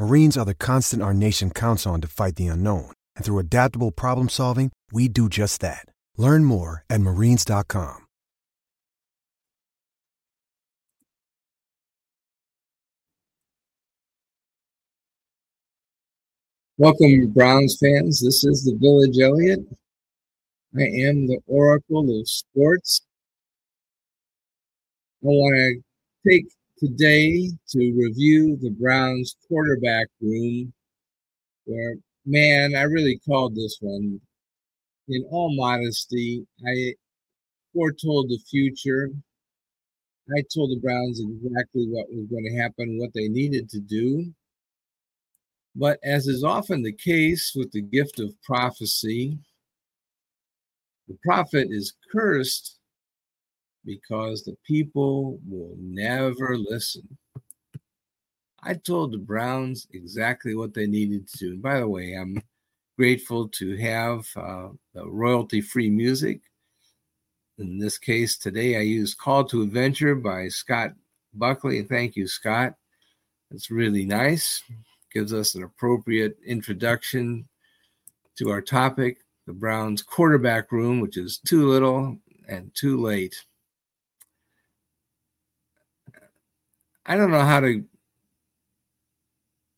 Marines 0.00 0.38
are 0.38 0.46
the 0.46 0.54
constant 0.54 1.02
our 1.02 1.12
nation 1.12 1.50
counts 1.50 1.86
on 1.86 2.00
to 2.00 2.08
fight 2.08 2.36
the 2.36 2.46
unknown. 2.46 2.90
And 3.16 3.22
through 3.22 3.38
adaptable 3.38 3.90
problem 3.90 4.30
solving, 4.30 4.72
we 4.90 5.08
do 5.08 5.28
just 5.28 5.60
that. 5.60 5.84
Learn 6.16 6.46
more 6.46 6.84
at 6.88 7.02
marines.com. 7.02 8.06
Welcome, 16.78 17.32
Browns 17.34 17.76
fans. 17.78 18.22
This 18.22 18.42
is 18.42 18.64
the 18.64 18.78
Village 18.80 19.18
Elliott. 19.20 19.60
I 20.74 20.80
am 20.80 21.26
the 21.26 21.40
Oracle 21.46 22.18
of 22.18 22.26
Sports. 22.26 23.02
I 25.22 25.26
want 25.26 25.56
to 26.24 26.30
take 26.30 26.46
today 26.80 27.50
to 27.68 27.78
review 27.94 28.56
the 28.56 28.70
Browns 28.70 29.36
quarterback 29.46 30.08
room, 30.20 30.72
where, 31.66 31.96
man, 32.24 32.74
I 32.74 32.82
really 32.82 33.20
called 33.28 33.54
this 33.54 33.76
one. 33.82 34.18
In 35.08 35.24
all 35.30 35.54
modesty, 35.54 36.46
I 36.66 36.94
foretold 37.74 38.30
the 38.30 38.40
future. 38.50 39.10
I 40.34 40.42
told 40.54 40.70
the 40.70 40.80
Browns 40.80 41.20
exactly 41.20 41.86
what 41.86 42.06
was 42.10 42.26
going 42.30 42.44
to 42.44 42.56
happen, 42.56 42.98
what 42.98 43.12
they 43.14 43.28
needed 43.28 43.68
to 43.70 43.80
do. 43.80 44.32
But 45.76 45.98
as 46.02 46.26
is 46.28 46.44
often 46.44 46.82
the 46.82 46.92
case 46.92 47.52
with 47.54 47.70
the 47.72 47.82
gift 47.82 48.20
of 48.20 48.34
prophecy, 48.42 49.38
the 51.08 51.18
prophet 51.24 51.68
is 51.70 51.92
cursed 52.10 52.79
because 53.84 54.42
the 54.42 54.56
people 54.66 55.38
will 55.46 55.74
never 55.78 56.56
listen. 56.56 57.16
I 58.62 58.74
told 58.74 59.12
the 59.12 59.18
Browns 59.18 59.86
exactly 59.92 60.54
what 60.54 60.74
they 60.74 60.86
needed 60.86 61.28
to 61.28 61.38
do. 61.38 61.52
And 61.52 61.62
by 61.62 61.80
the 61.80 61.88
way, 61.88 62.14
I'm 62.14 62.42
grateful 62.98 63.48
to 63.48 63.76
have 63.78 64.26
uh, 64.36 64.68
royalty 64.94 65.60
free 65.60 65.88
music. 65.88 66.40
In 67.58 67.78
this 67.78 67.98
case, 67.98 68.36
today 68.36 68.76
I 68.76 68.82
used 68.82 69.18
Call 69.18 69.44
to 69.44 69.62
Adventure 69.62 70.14
by 70.14 70.48
Scott 70.48 70.92
Buckley. 71.32 71.82
Thank 71.82 72.16
you, 72.16 72.26
Scott. 72.26 72.74
It's 73.50 73.70
really 73.70 74.04
nice. 74.04 74.62
Gives 75.12 75.32
us 75.32 75.54
an 75.54 75.62
appropriate 75.62 76.36
introduction 76.46 77.48
to 78.36 78.50
our 78.50 78.60
topic 78.60 79.18
the 79.46 79.52
Browns 79.52 80.02
quarterback 80.02 80.70
room, 80.70 81.00
which 81.00 81.16
is 81.16 81.38
too 81.38 81.68
little 81.68 82.16
and 82.48 82.70
too 82.74 83.00
late. 83.00 83.34
I 87.06 87.16
don't 87.16 87.30
know 87.30 87.44
how 87.44 87.60
to 87.60 87.84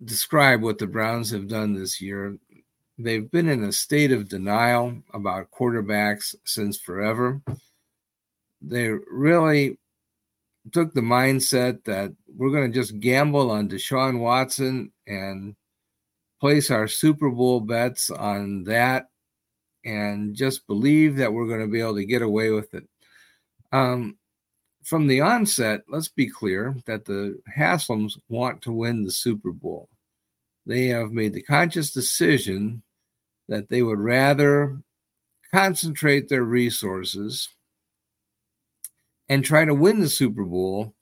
describe 0.05 0.63
what 0.63 0.79
the 0.79 0.87
Browns 0.87 1.31
have 1.31 1.49
done 1.49 1.75
this 1.75 2.01
year. 2.01 2.37
They've 2.99 3.31
been 3.31 3.49
in 3.49 3.65
a 3.65 3.73
state 3.73 4.13
of 4.13 4.29
denial 4.29 5.03
about 5.13 5.51
quarterbacks 5.51 6.35
since 6.45 6.79
forever. 6.79 7.41
They 8.61 8.91
really 8.91 9.79
took 10.73 10.95
the 10.95 11.01
mindset 11.01 11.85
that 11.85 12.13
we're 12.29 12.51
going 12.51 12.71
to 12.71 12.79
just 12.79 13.01
gamble 13.01 13.51
on 13.51 13.69
Deshaun 13.69 14.21
Watson 14.21 14.93
and 15.07 15.57
place 16.41 16.71
our 16.71 16.87
Super 16.87 17.31
Bowl 17.31 17.61
bets 17.61 18.11
on 18.11 18.65
that 18.65 19.07
and 19.85 20.35
just 20.35 20.67
believe 20.67 21.17
that 21.17 21.33
we're 21.33 21.49
going 21.49 21.61
to 21.61 21.67
be 21.67 21.81
able 21.81 21.97
to 21.97 22.05
get 22.05 22.23
away 22.23 22.51
with 22.51 22.75
it. 22.75 22.85
Um, 23.73 24.17
from 24.85 25.07
the 25.07 25.21
onset, 25.21 25.83
let's 25.89 26.09
be 26.09 26.29
clear 26.29 26.77
that 26.87 27.05
the 27.05 27.41
Haslams 27.57 28.19
want 28.29 28.63
to 28.63 28.73
win 28.73 29.05
the 29.05 29.11
Super 29.11 29.53
Bowl. 29.53 29.89
They 30.67 30.87
have 30.87 31.13
made 31.13 31.35
the 31.35 31.43
conscious 31.43 31.93
decision 31.93 32.83
that 33.49 33.69
they 33.69 33.83
would 33.83 33.99
rather 33.99 34.81
concentrate 35.53 36.29
their 36.29 36.45
resources 36.45 37.49
and 39.29 39.45
try 39.45 39.65
to 39.65 39.75
win 39.75 40.01
the 40.01 40.09
Super 40.09 40.45
Bowl 40.45 40.95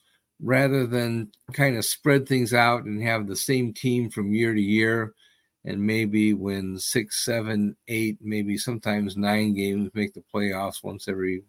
rather 0.42 0.86
than 0.86 1.30
kind 1.52 1.76
of 1.76 1.84
spread 1.84 2.26
things 2.26 2.54
out 2.54 2.84
and 2.84 3.02
have 3.02 3.26
the 3.26 3.36
same 3.36 3.72
team 3.72 4.10
from 4.10 4.32
year 4.32 4.54
to 4.54 4.60
year 4.60 5.14
and 5.64 5.80
maybe 5.80 6.32
win 6.32 6.78
six, 6.78 7.24
seven, 7.24 7.76
eight, 7.88 8.16
maybe 8.22 8.56
sometimes 8.56 9.16
nine 9.16 9.54
games, 9.54 9.91
make 9.94 10.14
the 10.14 10.24
playoffs 10.34 10.82
once 10.82 11.06
every 11.08 11.42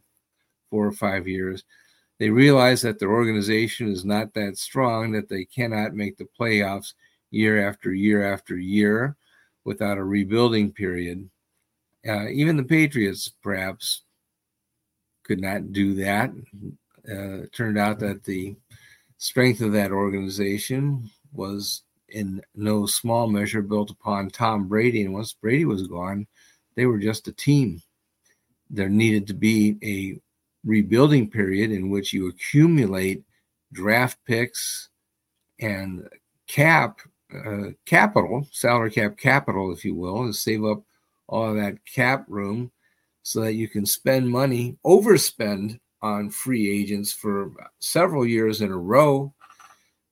four 0.70 0.86
or 0.86 0.92
five 0.92 1.28
years. 1.28 1.64
They 2.22 2.30
realize 2.30 2.84
that 2.84 3.00
their 3.00 3.12
organization 3.12 3.92
is 3.92 4.06
not 4.06 4.36
that 4.36 4.60
strong, 4.60 5.12
that 5.14 5.28
they 5.28 5.44
cannot 5.44 5.96
make 5.96 6.18
the 6.18 6.28
playoffs 6.40 6.94
year 7.32 7.68
after 7.68 7.96
year 7.96 8.32
after 8.32 8.56
year 8.56 9.16
without 9.64 9.98
a 9.98 10.04
rebuilding 10.04 10.72
period. 10.72 11.28
Uh, 12.08 12.28
even 12.28 12.58
the 12.58 12.64
Patriots 12.64 13.34
perhaps 13.42 14.04
could 15.24 15.42
not 15.42 15.72
do 15.72 15.96
that. 15.96 16.30
Uh, 17.10 17.42
it 17.42 17.54
turned 17.54 17.80
out 17.80 17.98
that 18.02 18.24
the 18.24 18.56
strength 19.18 19.62
of 19.62 19.72
that 19.72 19.92
organization 19.92 21.10
was 21.34 21.82
in 22.10 22.40
no 22.54 22.86
small 22.86 23.26
measure 23.26 23.64
built 23.64 23.90
upon 23.90 24.30
Tom 24.30 24.68
Brady. 24.68 25.06
And 25.06 25.14
once 25.16 25.34
Brady 25.34 25.66
was 25.66 25.88
gone, 25.88 26.28
they 26.76 26.86
were 26.86 27.00
just 27.00 27.28
a 27.28 27.34
team. 27.34 27.82
There 28.70 28.90
needed 28.90 29.26
to 29.26 29.34
be 29.34 29.78
a 29.82 30.22
rebuilding 30.64 31.30
period 31.30 31.72
in 31.72 31.90
which 31.90 32.14
you 32.14 32.28
accumulate 32.28 33.24
draft 33.74 34.18
picks 34.26 34.90
and 35.60 36.08
cap 36.48 37.00
uh, 37.34 37.70
capital, 37.86 38.46
salary 38.52 38.92
cap 38.92 39.18
capital, 39.18 39.72
if 39.72 39.86
you 39.86 39.96
will, 39.96 40.24
and 40.24 40.36
save 40.36 40.66
up 40.66 40.84
all 41.28 41.50
of 41.50 41.56
that 41.56 41.78
cap 41.86 42.26
room 42.28 42.72
so 43.24 43.42
that 43.42 43.54
you 43.54 43.68
can 43.68 43.86
spend 43.86 44.30
money, 44.30 44.76
overspend 44.86 45.80
on 46.02 46.30
free 46.30 46.70
agents 46.70 47.14
for 47.14 47.52
several 47.80 48.26
years 48.26 48.62
in 48.62 48.72
a 48.72 48.78
row, 48.78 49.34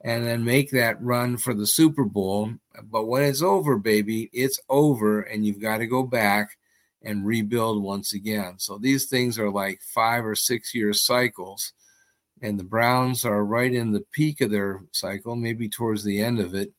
and 0.02 0.26
then 0.26 0.46
make 0.46 0.72
that 0.72 1.02
run 1.02 1.36
for 1.36 1.54
the 1.54 1.68
Super 1.68 2.06
Bowl. 2.06 2.54
But 2.84 3.08
when 3.08 3.24
it's 3.24 3.42
over, 3.42 3.78
baby, 3.78 4.30
it's 4.31 4.60
over, 4.70 5.22
and 5.22 5.46
you've 5.46 5.62
got 5.62 5.78
to 5.78 5.88
go 5.88 6.04
back 6.04 6.58
and 7.04 7.26
rebuild 7.26 7.82
once 7.82 8.14
again. 8.14 8.56
So 8.58 8.78
these 8.78 9.06
things 9.06 9.40
are 9.40 9.50
like 9.50 9.82
five 9.82 10.26
or 10.26 10.36
six 10.36 10.74
year 10.76 10.94
cycles. 10.94 11.74
And 12.42 12.60
the 12.60 12.63
Browns 12.63 13.25
are 13.25 13.44
right 13.44 13.74
in 13.74 13.92
the 13.92 14.06
peak 14.12 14.42
of 14.42 14.51
their 14.51 14.81
cycle, 14.92 15.36
maybe 15.36 15.68
towards 15.68 16.04
the 16.04 16.22
end 16.22 16.40
of 16.40 16.56
it. 16.56 16.72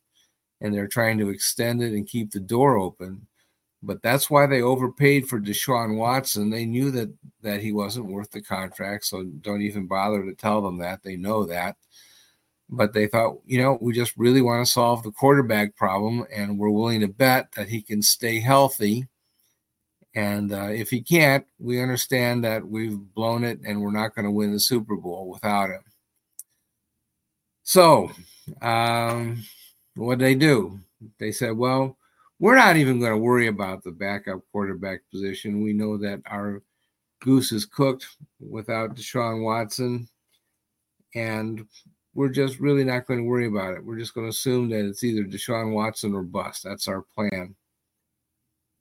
And 0.60 0.74
they're 0.74 0.88
trying 0.88 1.18
to 1.18 1.30
extend 1.30 1.82
it 1.82 1.92
and 1.92 2.06
keep 2.06 2.30
the 2.30 2.40
door 2.40 2.76
open. 2.76 3.26
But 3.82 4.02
that's 4.02 4.28
why 4.28 4.46
they 4.46 4.60
overpaid 4.60 5.26
for 5.26 5.40
Deshaun 5.40 5.96
Watson. 5.96 6.50
They 6.50 6.66
knew 6.66 6.90
that 6.90 7.10
that 7.42 7.62
he 7.62 7.72
wasn't 7.72 8.10
worth 8.10 8.30
the 8.30 8.42
contract, 8.42 9.06
so 9.06 9.24
don't 9.24 9.62
even 9.62 9.86
bother 9.86 10.22
to 10.22 10.34
tell 10.34 10.60
them 10.60 10.78
that. 10.78 11.02
They 11.02 11.16
know 11.16 11.46
that. 11.46 11.76
But 12.68 12.92
they 12.92 13.06
thought, 13.06 13.38
you 13.46 13.60
know, 13.60 13.78
we 13.80 13.94
just 13.94 14.16
really 14.18 14.42
want 14.42 14.64
to 14.64 14.70
solve 14.70 15.02
the 15.02 15.10
quarterback 15.10 15.76
problem, 15.76 16.26
and 16.30 16.58
we're 16.58 16.68
willing 16.68 17.00
to 17.00 17.08
bet 17.08 17.52
that 17.52 17.70
he 17.70 17.80
can 17.80 18.02
stay 18.02 18.38
healthy 18.38 19.08
and 20.14 20.52
uh, 20.52 20.68
if 20.70 20.90
he 20.90 21.00
can't, 21.00 21.46
we 21.58 21.80
understand 21.80 22.44
that 22.44 22.66
we've 22.66 22.98
blown 23.14 23.44
it 23.44 23.60
and 23.64 23.80
we're 23.80 23.92
not 23.92 24.14
going 24.14 24.24
to 24.24 24.30
win 24.30 24.52
the 24.52 24.60
Super 24.60 24.96
Bowl 24.96 25.28
without 25.28 25.70
him. 25.70 25.82
So, 27.62 28.10
um, 28.60 29.44
what 29.94 30.18
they 30.18 30.34
do? 30.34 30.80
They 31.18 31.30
said, 31.30 31.56
well, 31.56 31.96
we're 32.40 32.56
not 32.56 32.76
even 32.76 32.98
going 32.98 33.12
to 33.12 33.18
worry 33.18 33.46
about 33.46 33.84
the 33.84 33.92
backup 33.92 34.40
quarterback 34.50 35.02
position. 35.10 35.62
We 35.62 35.72
know 35.72 35.96
that 35.98 36.22
our 36.26 36.62
goose 37.20 37.52
is 37.52 37.66
cooked 37.66 38.06
without 38.40 38.96
Deshaun 38.96 39.44
Watson. 39.44 40.08
And 41.14 41.66
we're 42.14 42.30
just 42.30 42.58
really 42.58 42.84
not 42.84 43.06
going 43.06 43.20
to 43.20 43.28
worry 43.28 43.46
about 43.46 43.74
it. 43.74 43.84
We're 43.84 43.98
just 43.98 44.14
going 44.14 44.26
to 44.26 44.30
assume 44.30 44.70
that 44.70 44.84
it's 44.84 45.04
either 45.04 45.24
Deshaun 45.24 45.72
Watson 45.72 46.14
or 46.14 46.22
bust. 46.22 46.64
That's 46.64 46.88
our 46.88 47.02
plan. 47.14 47.54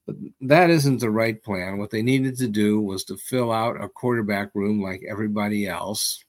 But 0.09 0.17
that 0.41 0.71
isn't 0.71 1.01
the 1.01 1.11
right 1.11 1.41
plan. 1.41 1.77
What 1.77 1.91
they 1.91 2.01
needed 2.01 2.35
to 2.37 2.47
do 2.47 2.81
was 2.81 3.03
to 3.05 3.17
fill 3.17 3.51
out 3.51 3.79
a 3.79 3.87
quarterback 3.87 4.49
room 4.55 4.81
like 4.81 5.03
everybody 5.07 5.67
else. 5.67 6.23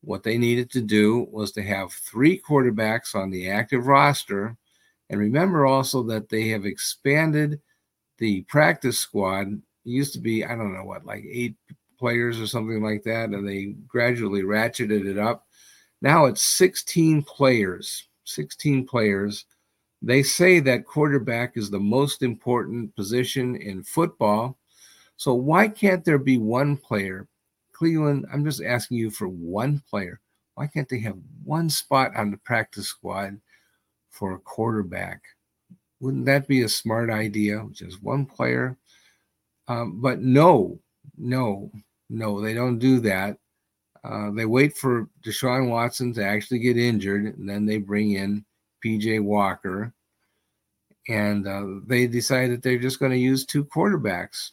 What 0.00 0.22
they 0.22 0.38
needed 0.38 0.70
to 0.70 0.80
do 0.80 1.26
was 1.30 1.52
to 1.52 1.62
have 1.62 1.92
three 1.92 2.40
quarterbacks 2.40 3.14
on 3.14 3.30
the 3.30 3.50
active 3.50 3.88
roster. 3.88 4.56
And 5.10 5.20
remember 5.20 5.66
also 5.66 6.02
that 6.04 6.30
they 6.30 6.48
have 6.48 6.64
expanded 6.64 7.60
the 8.16 8.40
practice 8.44 8.98
squad. 8.98 9.48
It 9.48 9.60
used 9.84 10.14
to 10.14 10.20
be, 10.20 10.46
I 10.46 10.56
don't 10.56 10.72
know 10.72 10.84
what, 10.84 11.04
like 11.04 11.24
eight 11.30 11.56
players 11.98 12.40
or 12.40 12.46
something 12.46 12.82
like 12.82 13.02
that. 13.02 13.28
And 13.30 13.46
they 13.46 13.74
gradually 13.86 14.44
ratcheted 14.44 15.06
it 15.06 15.18
up. 15.18 15.46
Now 16.00 16.24
it's 16.24 16.42
16 16.42 17.22
players. 17.24 18.08
16 18.24 18.86
players. 18.86 19.44
They 20.00 20.22
say 20.22 20.60
that 20.60 20.86
quarterback 20.86 21.56
is 21.56 21.70
the 21.70 21.80
most 21.80 22.22
important 22.22 22.94
position 22.94 23.56
in 23.56 23.82
football. 23.82 24.58
So 25.16 25.34
why 25.34 25.68
can't 25.68 26.04
there 26.04 26.18
be 26.18 26.38
one 26.38 26.76
player 26.76 27.26
Cleveland, 27.78 28.26
I'm 28.32 28.44
just 28.44 28.60
asking 28.60 28.96
you 28.96 29.08
for 29.08 29.28
one 29.28 29.80
player. 29.88 30.20
Why 30.56 30.66
can't 30.66 30.88
they 30.88 30.98
have 31.00 31.16
one 31.44 31.70
spot 31.70 32.10
on 32.16 32.32
the 32.32 32.36
practice 32.38 32.88
squad 32.88 33.40
for 34.10 34.32
a 34.32 34.38
quarterback? 34.40 35.22
Wouldn't 36.00 36.26
that 36.26 36.48
be 36.48 36.62
a 36.62 36.68
smart 36.68 37.08
idea? 37.08 37.64
Just 37.70 38.02
one 38.02 38.26
player. 38.26 38.76
Um, 39.68 40.00
but 40.00 40.20
no, 40.20 40.80
no, 41.16 41.70
no, 42.10 42.40
they 42.40 42.52
don't 42.52 42.80
do 42.80 42.98
that. 43.00 43.38
Uh, 44.02 44.32
they 44.32 44.44
wait 44.44 44.76
for 44.76 45.08
Deshaun 45.24 45.68
Watson 45.68 46.12
to 46.14 46.24
actually 46.24 46.58
get 46.58 46.76
injured, 46.76 47.26
and 47.26 47.48
then 47.48 47.64
they 47.64 47.78
bring 47.78 48.12
in 48.12 48.44
PJ 48.84 49.22
Walker. 49.22 49.92
And 51.08 51.46
uh, 51.46 51.80
they 51.86 52.06
decide 52.06 52.50
that 52.50 52.62
they're 52.62 52.78
just 52.78 53.00
going 53.00 53.12
to 53.12 53.18
use 53.18 53.46
two 53.46 53.64
quarterbacks. 53.64 54.50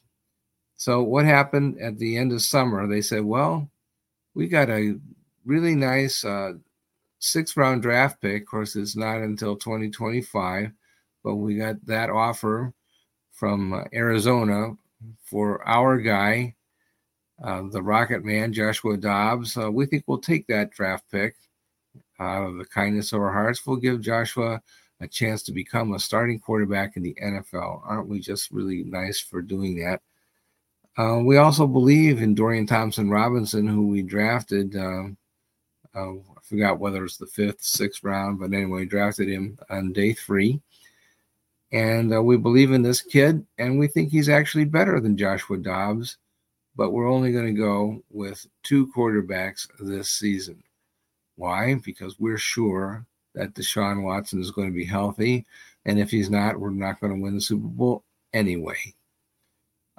So 0.77 1.03
what 1.03 1.25
happened 1.25 1.79
at 1.81 1.97
the 1.97 2.17
end 2.17 2.31
of 2.31 2.41
summer? 2.41 2.87
They 2.87 3.01
said, 3.01 3.23
"Well, 3.23 3.69
we 4.33 4.47
got 4.47 4.69
a 4.69 4.95
really 5.45 5.75
nice 5.75 6.23
uh, 6.23 6.53
sixth 7.19 7.57
round 7.57 7.81
draft 7.81 8.21
pick. 8.21 8.43
Of 8.43 8.47
course, 8.47 8.75
it's 8.75 8.95
not 8.95 9.17
until 9.17 9.55
2025, 9.55 10.71
but 11.23 11.35
we 11.35 11.55
got 11.55 11.85
that 11.85 12.09
offer 12.09 12.73
from 13.31 13.73
uh, 13.73 13.83
Arizona 13.93 14.75
for 15.23 15.65
our 15.67 15.97
guy, 15.97 16.55
uh, 17.43 17.63
the 17.71 17.81
Rocket 17.81 18.23
Man, 18.23 18.53
Joshua 18.53 18.97
Dobbs. 18.97 19.57
We 19.57 19.85
think 19.85 20.03
we'll 20.07 20.19
take 20.19 20.47
that 20.47 20.71
draft 20.71 21.05
pick 21.11 21.35
out 22.19 22.47
of 22.47 22.57
the 22.57 22.65
kindness 22.65 23.13
of 23.13 23.21
our 23.21 23.31
hearts. 23.31 23.65
We'll 23.65 23.77
give 23.77 24.01
Joshua." 24.01 24.61
A 25.01 25.07
chance 25.09 25.43
to 25.43 25.51
become 25.51 25.93
a 25.93 25.99
starting 25.99 26.39
quarterback 26.39 26.95
in 26.95 27.03
the 27.03 27.17
NFL. 27.21 27.81
Aren't 27.83 28.07
we 28.07 28.21
just 28.21 28.49
really 28.49 28.83
nice 28.85 29.19
for 29.19 29.41
doing 29.41 29.77
that? 29.79 30.01
Uh, 30.97 31.19
we 31.19 31.35
also 31.37 31.67
believe 31.67 32.21
in 32.21 32.33
Dorian 32.33 32.65
Thompson 32.65 33.09
Robinson, 33.09 33.67
who 33.67 33.87
we 33.87 34.01
drafted. 34.01 34.75
Uh, 34.75 35.07
uh, 35.93 36.13
I 36.13 36.41
forgot 36.43 36.79
whether 36.79 37.03
it's 37.03 37.17
the 37.17 37.27
fifth, 37.27 37.61
sixth 37.61 38.03
round, 38.03 38.39
but 38.39 38.53
anyway, 38.53 38.85
drafted 38.85 39.27
him 39.27 39.59
on 39.69 39.91
day 39.91 40.13
three. 40.13 40.61
And 41.73 42.13
uh, 42.13 42.23
we 42.23 42.37
believe 42.37 42.71
in 42.71 42.81
this 42.81 43.01
kid, 43.01 43.45
and 43.57 43.77
we 43.77 43.87
think 43.87 44.09
he's 44.09 44.29
actually 44.29 44.65
better 44.65 45.01
than 45.01 45.17
Joshua 45.17 45.57
Dobbs. 45.57 46.17
But 46.77 46.91
we're 46.91 47.09
only 47.09 47.31
going 47.31 47.45
to 47.45 47.61
go 47.61 48.01
with 48.11 48.45
two 48.63 48.91
quarterbacks 48.95 49.67
this 49.79 50.09
season. 50.09 50.61
Why? 51.35 51.75
Because 51.75 52.19
we're 52.19 52.37
sure 52.37 53.05
that 53.33 53.53
Deshaun 53.53 54.03
Watson 54.03 54.41
is 54.41 54.51
going 54.51 54.67
to 54.69 54.75
be 54.75 54.85
healthy. 54.85 55.45
And 55.85 55.99
if 55.99 56.09
he's 56.09 56.29
not, 56.29 56.59
we're 56.59 56.69
not 56.69 56.99
going 56.99 57.13
to 57.13 57.21
win 57.21 57.35
the 57.35 57.41
Super 57.41 57.67
Bowl 57.67 58.03
anyway. 58.33 58.77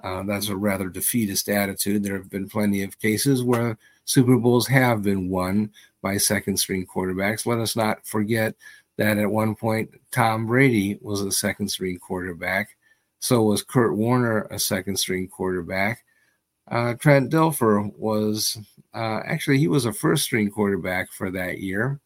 Uh, 0.02 0.22
that's 0.24 0.48
a 0.48 0.56
rather 0.56 0.88
defeatist 0.88 1.48
attitude. 1.48 2.02
There 2.02 2.16
have 2.16 2.30
been 2.30 2.48
plenty 2.48 2.82
of 2.82 2.98
cases 2.98 3.42
where 3.42 3.78
Super 4.04 4.36
Bowls 4.36 4.66
have 4.68 5.02
been 5.02 5.28
won 5.28 5.72
by 6.02 6.16
second 6.16 6.58
string 6.58 6.86
quarterbacks. 6.86 7.46
Let 7.46 7.58
us 7.58 7.76
not 7.76 8.06
forget 8.06 8.54
that 8.98 9.18
at 9.18 9.30
one 9.30 9.54
point, 9.54 9.90
Tom 10.10 10.46
Brady 10.46 10.98
was 11.00 11.20
a 11.22 11.32
second 11.32 11.68
string 11.68 11.98
quarterback. 11.98 12.76
So 13.20 13.42
was 13.42 13.62
Kurt 13.62 13.96
Warner 13.96 14.42
a 14.50 14.58
second 14.58 14.98
string 14.98 15.28
quarterback. 15.28 16.04
Uh, 16.68 16.94
Trent 16.94 17.30
Dilfer 17.30 17.94
was 17.96 18.58
uh, 18.94 19.20
actually 19.24 19.58
he 19.58 19.68
was 19.68 19.84
a 19.84 19.92
first 19.92 20.24
string 20.24 20.50
quarterback 20.50 21.12
for 21.12 21.30
that 21.30 21.60
year. 21.60 22.00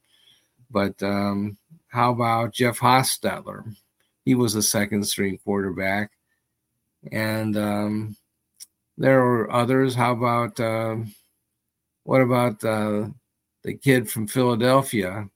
But 0.71 1.03
um, 1.03 1.57
how 1.89 2.13
about 2.13 2.53
Jeff 2.53 2.79
Hostetler? 2.79 3.75
He 4.25 4.35
was 4.35 4.55
a 4.55 4.63
second 4.63 5.05
string 5.05 5.39
quarterback 5.43 6.13
and 7.11 7.57
um, 7.57 8.17
there 8.99 9.21
are 9.21 9.51
others. 9.51 9.95
How 9.95 10.13
about 10.13 10.59
uh, 10.61 10.97
what 12.05 12.21
about 12.21 12.63
uh, 12.65 13.09
the 13.63 13.75
kid 13.75 14.11
from 14.11 14.27
Philadelphia? 14.27 15.29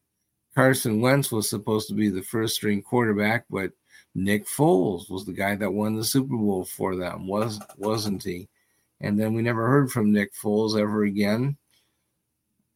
Carson 0.55 1.01
Wentz 1.01 1.33
was 1.33 1.51
supposed 1.51 1.89
to 1.89 1.95
be 1.95 2.11
the 2.11 2.23
first 2.23 2.55
string 2.55 2.81
quarterback, 2.81 3.45
but 3.51 3.73
Nick 4.15 4.47
Foles 4.47 5.11
was 5.11 5.25
the 5.25 5.33
guy 5.33 5.57
that 5.57 5.73
won 5.73 5.97
the 5.97 6.05
Super 6.05 6.37
Bowl 6.37 6.65
for 6.65 6.95
them, 6.95 7.27
was 7.27 7.61
wasn't 7.77 8.23
he? 8.23 8.49
And 9.01 9.19
then 9.19 9.35
we 9.35 9.43
never 9.43 9.67
heard 9.67 9.91
from 9.91 10.13
Nick 10.13 10.35
Foles 10.35 10.81
ever 10.81 11.05
again. 11.05 11.57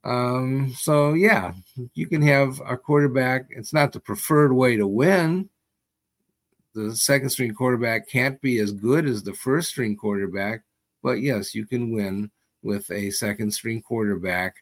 Um, 0.05 0.73
so 0.77 1.15
yeah, 1.15 1.53
you 1.95 2.07
can 2.07 2.23
have 2.23 2.61
a 2.67 2.77
quarterback. 2.77 3.47
It's 3.51 3.73
not 3.73 3.93
the 3.93 4.01
preferred 4.01 4.53
way 4.53 4.77
to 4.77 4.87
win, 4.87 5.49
the 6.79 6.95
second 6.95 7.31
string 7.31 7.55
quarterback 7.55 8.09
can't 8.09 8.41
be 8.41 8.59
as 8.59 8.73
good 8.73 9.07
as 9.07 9.23
the 9.23 9.35
first 9.35 9.71
string 9.71 9.97
quarterback, 9.97 10.63
but 11.03 11.21
yes, 11.21 11.55
you 11.55 11.67
can 11.67 11.93
win 11.93 12.31
with 12.63 12.91
a 12.91 13.11
second 13.11 13.53
string 13.53 13.83
quarterback 13.83 14.57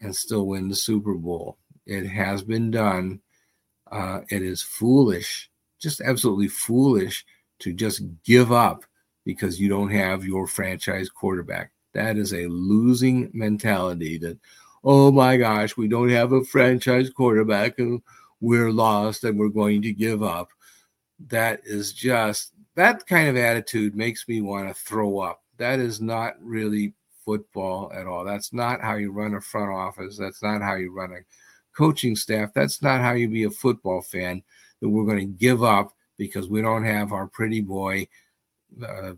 and 0.00 0.14
still 0.14 0.46
win 0.46 0.68
the 0.68 0.76
Super 0.76 1.14
Bowl. 1.14 1.58
It 1.86 2.06
has 2.06 2.42
been 2.42 2.70
done. 2.70 3.20
Uh, 3.90 4.20
it 4.28 4.42
is 4.42 4.62
foolish, 4.62 5.50
just 5.80 6.00
absolutely 6.00 6.48
foolish 6.48 7.24
to 7.60 7.72
just 7.72 8.02
give 8.22 8.52
up 8.52 8.84
because 9.28 9.60
you 9.60 9.68
don't 9.68 9.90
have 9.90 10.24
your 10.24 10.46
franchise 10.46 11.10
quarterback. 11.10 11.70
That 11.92 12.16
is 12.16 12.32
a 12.32 12.46
losing 12.46 13.30
mentality 13.34 14.16
that, 14.16 14.38
oh 14.82 15.12
my 15.12 15.36
gosh, 15.36 15.76
we 15.76 15.86
don't 15.86 16.08
have 16.08 16.32
a 16.32 16.42
franchise 16.44 17.10
quarterback 17.10 17.78
and 17.78 18.00
we're 18.40 18.72
lost 18.72 19.24
and 19.24 19.38
we're 19.38 19.50
going 19.50 19.82
to 19.82 19.92
give 19.92 20.22
up 20.22 20.48
that 21.26 21.60
is 21.64 21.92
just 21.92 22.52
that 22.74 23.06
kind 23.06 23.28
of 23.28 23.36
attitude 23.36 23.94
makes 23.94 24.26
me 24.28 24.40
want 24.40 24.66
to 24.66 24.74
throw 24.74 25.18
up. 25.18 25.42
That 25.58 25.78
is 25.78 26.00
not 26.00 26.34
really 26.40 26.94
football 27.22 27.92
at 27.92 28.06
all. 28.06 28.24
That's 28.24 28.54
not 28.54 28.80
how 28.80 28.94
you 28.94 29.12
run 29.12 29.34
a 29.34 29.42
front 29.42 29.70
office. 29.70 30.16
That's 30.16 30.42
not 30.42 30.62
how 30.62 30.76
you 30.76 30.90
run 30.90 31.12
a 31.12 31.18
coaching 31.76 32.16
staff. 32.16 32.54
That's 32.54 32.80
not 32.80 33.02
how 33.02 33.12
you 33.12 33.28
be 33.28 33.44
a 33.44 33.50
football 33.50 34.00
fan. 34.00 34.42
That 34.80 34.88
we're 34.88 35.04
going 35.04 35.18
to 35.18 35.26
give 35.26 35.62
up 35.62 35.92
because 36.16 36.48
we 36.48 36.62
don't 36.62 36.84
have 36.84 37.12
our 37.12 37.26
pretty 37.26 37.60
boy. 37.60 38.08
Uh, 38.82 39.12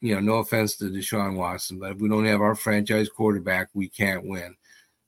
you 0.00 0.14
know, 0.14 0.20
no 0.20 0.34
offense 0.34 0.76
to 0.76 0.84
Deshaun 0.84 1.36
Watson, 1.36 1.78
but 1.78 1.92
if 1.92 1.98
we 1.98 2.08
don't 2.08 2.26
have 2.26 2.40
our 2.40 2.54
franchise 2.54 3.08
quarterback, 3.08 3.68
we 3.74 3.88
can't 3.88 4.26
win. 4.26 4.54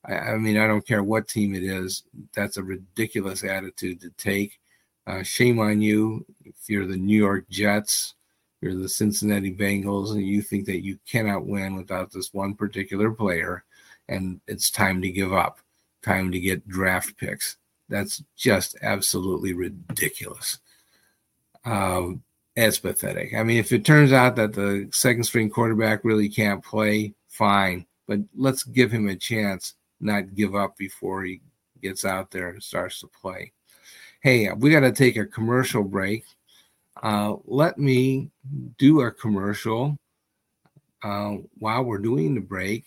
I, 0.05 0.15
I 0.15 0.37
mean, 0.37 0.57
I 0.57 0.67
don't 0.67 0.87
care 0.87 1.03
what 1.03 1.29
team 1.29 1.55
it 1.55 1.63
is. 1.63 2.05
That's 2.35 2.57
a 2.57 2.63
ridiculous 2.63 3.45
attitude 3.45 4.01
to 4.01 4.11
take. 4.17 4.59
Uh, 5.07 5.23
shame 5.23 5.59
on 5.59 5.81
you 5.81 6.25
if 6.45 6.55
you're 6.69 6.87
the 6.87 6.97
New 6.97 7.17
York 7.17 7.49
Jets, 7.49 8.15
you're 8.61 8.75
the 8.75 8.89
Cincinnati 8.89 9.55
Bengals, 9.55 10.13
and 10.13 10.27
you 10.27 10.43
think 10.43 10.67
that 10.67 10.85
you 10.85 10.99
cannot 11.09 11.47
win 11.47 11.77
without 11.77 12.13
this 12.13 12.35
one 12.35 12.55
particular 12.55 13.11
player, 13.11 13.65
and 14.09 14.41
it's 14.47 14.71
time 14.71 15.01
to 15.03 15.11
give 15.11 15.33
up, 15.33 15.61
time 16.03 16.33
to 16.33 16.41
get 16.41 16.69
draft 16.69 17.17
picks. 17.17 17.57
That's 17.89 18.23
just 18.37 18.77
absolutely 18.83 19.55
ridiculous. 19.55 20.59
Um, 21.65 22.23
it's 22.67 22.79
pathetic. 22.79 23.35
I 23.35 23.43
mean, 23.43 23.59
if 23.59 23.73
it 23.73 23.85
turns 23.85 24.13
out 24.13 24.37
that 24.37 24.53
the 24.53 24.89
second 24.93 25.25
string 25.25 25.51
quarterback 25.51 26.05
really 26.05 26.29
can't 26.29 26.65
play, 26.65 27.15
fine, 27.29 27.87
but 28.07 28.21
let's 28.37 28.65
give 28.65 28.91
him 28.91 29.09
a 29.09 29.17
chance, 29.17 29.75
not 30.01 30.35
give 30.35 30.55
up 30.55 30.77
before 30.77 31.25
he 31.25 31.41
gets 31.83 32.05
out 32.05 32.31
there 32.31 32.51
and 32.51 32.63
starts 32.63 33.01
to 33.01 33.09
play 33.09 33.53
hey, 34.21 34.51
we 34.53 34.71
got 34.71 34.81
to 34.81 34.93
take 34.93 35.17
a 35.17 35.27
commercial 35.27 35.85
break. 35.85 36.25
Uh, 37.03 37.37
let 37.45 37.79
me 37.79 38.31
do 38.79 39.03
a 39.03 39.11
commercial 39.11 39.97
uh, 41.05 41.37
while 41.59 41.85
we're 41.85 41.99
doing 41.99 42.35
the 42.35 42.41
break. 42.41 42.85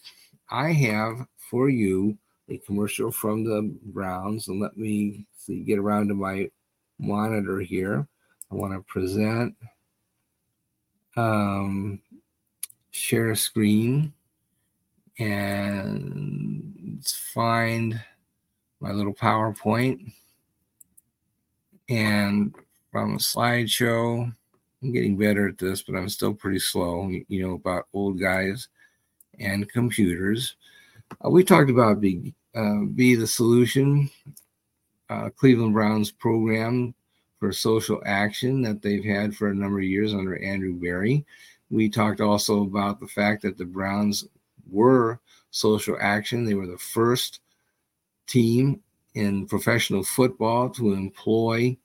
I 0.49 0.71
have 0.73 1.25
for 1.37 1.69
you 1.69 2.17
a 2.49 2.57
commercial 2.57 3.11
from 3.11 3.45
the 3.45 3.73
Browns, 3.85 4.49
and 4.49 4.59
let 4.59 4.75
me 4.75 5.25
see, 5.37 5.61
get 5.61 5.79
around 5.79 6.09
to 6.09 6.13
my 6.13 6.49
monitor 6.99 7.61
here. 7.61 8.07
I 8.51 8.55
want 8.55 8.73
to 8.73 8.81
present. 8.81 9.55
Um, 11.15 12.01
share 12.91 13.31
a 13.31 13.35
screen 13.35 14.13
and 15.19 17.05
find 17.33 17.99
my 18.79 18.91
little 18.91 19.13
PowerPoint. 19.13 20.11
And 21.89 22.53
from 22.91 23.17
slideshow, 23.17 24.33
I'm 24.81 24.91
getting 24.91 25.17
better 25.17 25.47
at 25.47 25.57
this, 25.57 25.81
but 25.83 25.95
I'm 25.95 26.09
still 26.09 26.33
pretty 26.33 26.59
slow, 26.59 27.09
you 27.27 27.47
know, 27.47 27.53
about 27.53 27.87
old 27.93 28.19
guys 28.19 28.67
and 29.39 29.69
computers. 29.69 30.55
Uh, 31.23 31.29
we 31.29 31.43
talked 31.43 31.69
about 31.69 32.01
Be, 32.01 32.33
uh, 32.55 32.85
Be 32.95 33.15
the 33.15 33.27
Solution, 33.27 34.09
uh, 35.09 35.29
Cleveland 35.29 35.73
Browns 35.73 36.11
program 36.11 36.93
for 37.41 37.51
social 37.51 37.99
action 38.05 38.61
that 38.61 38.83
they've 38.83 39.03
had 39.03 39.35
for 39.35 39.49
a 39.49 39.55
number 39.55 39.79
of 39.79 39.83
years 39.83 40.13
under 40.13 40.37
Andrew 40.43 40.75
Berry. 40.75 41.25
We 41.71 41.89
talked 41.89 42.21
also 42.21 42.61
about 42.61 42.99
the 42.99 43.07
fact 43.07 43.41
that 43.41 43.57
the 43.57 43.65
Browns 43.65 44.27
were 44.69 45.19
social 45.49 45.97
action. 45.99 46.45
They 46.45 46.53
were 46.53 46.67
the 46.67 46.77
first 46.77 47.39
team 48.27 48.79
in 49.15 49.47
professional 49.47 50.03
football 50.03 50.69
to 50.69 50.93
employ 50.93 51.75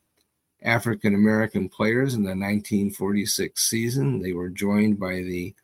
African 0.63 1.15
American 1.15 1.71
players 1.71 2.13
in 2.13 2.23
the 2.23 2.37
1946 2.37 3.65
season. 3.65 4.21
They 4.21 4.35
were 4.35 4.51
joined 4.51 5.01
by 5.01 5.23
the 5.23 5.55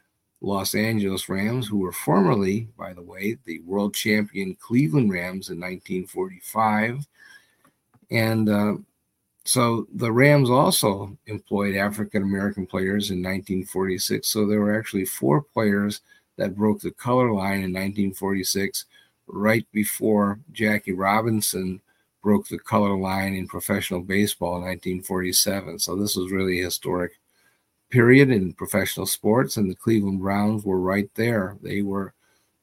Los 0.41 0.75
Angeles 0.75 1.29
Rams, 1.29 1.69
who 1.69 1.77
were 1.77 1.93
formerly, 1.93 2.67
by 2.79 2.95
the 2.95 3.03
way, 3.03 3.37
the 3.45 3.61
world 3.67 3.95
champion 3.95 4.57
Cleveland 4.59 5.13
Rams 5.13 5.51
in 5.51 5.61
1945. 5.61 7.07
And 8.11 8.49
uh, 8.49 8.75
so 9.45 9.87
the 9.95 10.13
Rams 10.13 10.51
also 10.51 11.17
employed 11.27 11.77
African 11.77 12.23
American 12.23 12.67
players 12.67 13.11
in 13.11 13.19
1946. 13.19 14.29
So 14.29 14.47
there 14.47 14.61
were 14.61 14.79
actually 14.79 15.05
four 15.05 15.43
players 15.43 16.01
that 16.37 16.57
broke 16.57 16.81
the 16.81 16.93
color 16.93 17.33
line 17.33 17.63
in 17.63 17.73
1946, 17.73 18.87
right 19.27 19.67
before 19.73 20.39
Jackie 20.53 20.93
Robinson 20.93 21.81
broke 22.23 22.47
the 22.49 22.59
color 22.59 22.97
line 22.97 23.35
in 23.35 23.49
professional 23.49 24.01
baseball 24.01 24.57
in 24.57 24.63
1947. 24.63 25.79
So 25.81 25.97
this 25.97 26.17
was 26.17 26.31
really 26.31 26.61
a 26.61 26.65
historic 26.65 27.13
period 27.91 28.31
in 28.31 28.55
professional 28.55 29.07
sports, 29.07 29.57
and 29.57 29.71
the 29.71 29.75
Cleveland 29.75 30.21
Browns 30.21 30.65
were 30.65 30.81
right 30.81 31.11
there. 31.15 31.59
They 31.63 31.83
were 31.83 32.15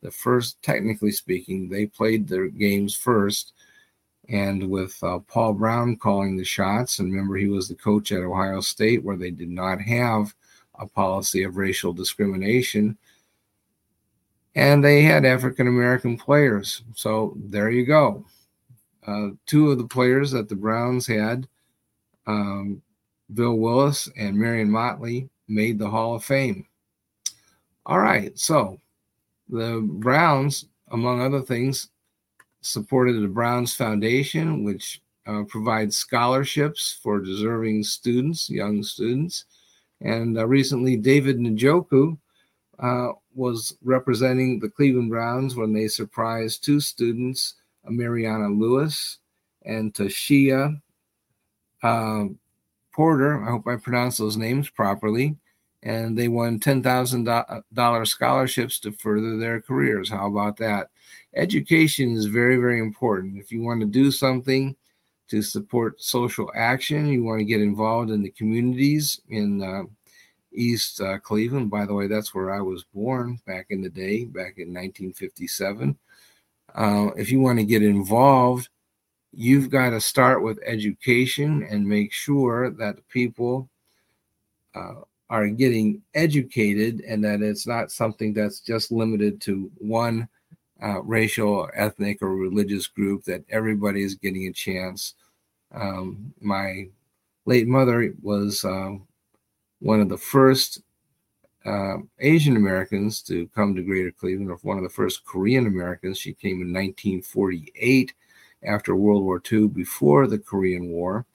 the 0.01 0.11
first, 0.11 0.61
technically 0.63 1.11
speaking, 1.11 1.67
they 1.67 1.85
played 1.85 2.27
their 2.27 2.47
games 2.47 2.95
first. 2.95 3.53
And 4.29 4.69
with 4.69 4.95
uh, 5.03 5.19
Paul 5.19 5.53
Brown 5.53 5.95
calling 5.95 6.37
the 6.37 6.43
shots, 6.43 6.99
and 6.99 7.11
remember, 7.11 7.35
he 7.35 7.47
was 7.47 7.67
the 7.67 7.75
coach 7.75 8.11
at 8.11 8.21
Ohio 8.21 8.61
State, 8.61 9.03
where 9.03 9.17
they 9.17 9.31
did 9.31 9.49
not 9.49 9.81
have 9.81 10.33
a 10.77 10.85
policy 10.85 11.43
of 11.43 11.57
racial 11.57 11.93
discrimination. 11.93 12.97
And 14.55 14.83
they 14.83 15.01
had 15.01 15.25
African 15.25 15.67
American 15.67 16.17
players. 16.17 16.83
So 16.95 17.33
there 17.37 17.69
you 17.69 17.85
go. 17.85 18.25
Uh, 19.05 19.29
two 19.45 19.71
of 19.71 19.77
the 19.77 19.87
players 19.87 20.31
that 20.31 20.47
the 20.47 20.55
Browns 20.55 21.07
had 21.07 21.47
um, 22.27 22.81
Bill 23.33 23.55
Willis 23.55 24.07
and 24.17 24.37
Marion 24.37 24.69
Motley 24.69 25.29
made 25.47 25.79
the 25.79 25.89
Hall 25.89 26.15
of 26.15 26.23
Fame. 26.23 26.65
All 27.85 27.99
right, 27.99 28.37
so 28.37 28.79
the 29.49 29.81
Browns, 29.81 30.65
among 30.91 31.21
other 31.21 31.41
things, 31.41 31.89
supported 32.61 33.21
the 33.21 33.27
Browns 33.27 33.73
Foundation, 33.73 34.63
which 34.63 35.01
uh, 35.27 35.43
provides 35.47 35.95
scholarships 35.95 36.99
for 37.01 37.19
deserving 37.19 37.83
students, 37.83 38.49
young 38.49 38.83
students. 38.83 39.45
And 40.01 40.37
uh, 40.37 40.47
recently, 40.47 40.97
David 40.97 41.37
Njoku 41.37 42.17
uh, 42.79 43.09
was 43.35 43.75
representing 43.83 44.59
the 44.59 44.69
Cleveland 44.69 45.09
Browns 45.09 45.55
when 45.55 45.73
they 45.73 45.87
surprised 45.87 46.63
two 46.63 46.79
students, 46.79 47.55
Mariana 47.85 48.49
Lewis 48.49 49.19
and 49.65 49.93
Tashia 49.93 50.81
uh, 51.83 52.25
Porter. 52.93 53.43
I 53.43 53.51
hope 53.51 53.67
I 53.67 53.75
pronounced 53.75 54.17
those 54.17 54.37
names 54.37 54.69
properly. 54.69 55.35
And 55.81 56.17
they 56.17 56.27
won 56.27 56.59
$10,000 56.59 58.07
scholarships 58.07 58.79
to 58.79 58.91
further 58.91 59.37
their 59.37 59.61
careers. 59.61 60.09
How 60.09 60.27
about 60.27 60.57
that? 60.57 60.89
Education 61.35 62.15
is 62.15 62.25
very, 62.25 62.57
very 62.57 62.79
important. 62.79 63.37
If 63.37 63.51
you 63.51 63.61
want 63.61 63.79
to 63.81 63.85
do 63.85 64.11
something 64.11 64.75
to 65.29 65.41
support 65.41 66.01
social 66.01 66.51
action, 66.55 67.07
you 67.07 67.23
want 67.23 67.39
to 67.39 67.45
get 67.45 67.61
involved 67.61 68.09
in 68.09 68.21
the 68.21 68.31
communities 68.31 69.21
in 69.29 69.63
uh, 69.63 69.83
East 70.51 70.99
uh, 71.01 71.19
Cleveland. 71.19 71.69
By 71.69 71.85
the 71.85 71.93
way, 71.93 72.07
that's 72.07 72.33
where 72.33 72.51
I 72.51 72.61
was 72.61 72.83
born 72.83 73.39
back 73.45 73.67
in 73.69 73.81
the 73.81 73.89
day, 73.89 74.25
back 74.25 74.57
in 74.57 74.73
1957. 74.73 75.97
Uh, 76.75 77.09
if 77.15 77.31
you 77.31 77.39
want 77.39 77.59
to 77.59 77.65
get 77.65 77.83
involved, 77.83 78.69
you've 79.31 79.69
got 79.69 79.91
to 79.91 80.01
start 80.01 80.43
with 80.43 80.59
education 80.65 81.65
and 81.69 81.87
make 81.87 82.11
sure 82.11 82.71
that 82.71 83.07
people 83.09 83.69
uh, 84.75 84.95
are 85.29 85.47
getting 85.47 86.01
educated 86.15 87.01
and 87.01 87.23
that 87.23 87.41
it's 87.41 87.67
not 87.67 87.91
something 87.91 88.33
that's 88.33 88.59
just 88.59 88.91
limited 88.91 89.39
to 89.41 89.71
one 89.77 90.27
uh, 90.81 91.01
racial, 91.03 91.69
ethnic, 91.75 92.21
or 92.21 92.35
religious 92.35 92.87
group, 92.87 93.23
that 93.25 93.43
everybody 93.49 94.01
is 94.01 94.15
getting 94.15 94.47
a 94.47 94.53
chance. 94.53 95.15
Um, 95.73 96.33
my 96.39 96.87
late 97.45 97.67
mother 97.67 98.13
was 98.21 98.63
uh, 98.63 98.91
one 99.79 99.99
of 99.99 100.09
the 100.09 100.17
first 100.17 100.81
uh, 101.65 101.97
Asian 102.19 102.55
Americans 102.55 103.21
to 103.23 103.47
come 103.53 103.75
to 103.75 103.83
Greater 103.83 104.11
Cleveland, 104.11 104.49
or 104.49 104.57
one 104.61 104.77
of 104.77 104.83
the 104.83 104.89
first 104.89 105.25
Korean 105.25 105.67
Americans. 105.67 106.17
She 106.17 106.33
came 106.33 106.61
in 106.61 106.73
1948 106.73 108.13
after 108.63 108.95
World 108.95 109.23
War 109.23 109.41
II, 109.51 109.67
before 109.67 110.27
the 110.27 110.39
Korean 110.39 110.89
War. 110.89 111.25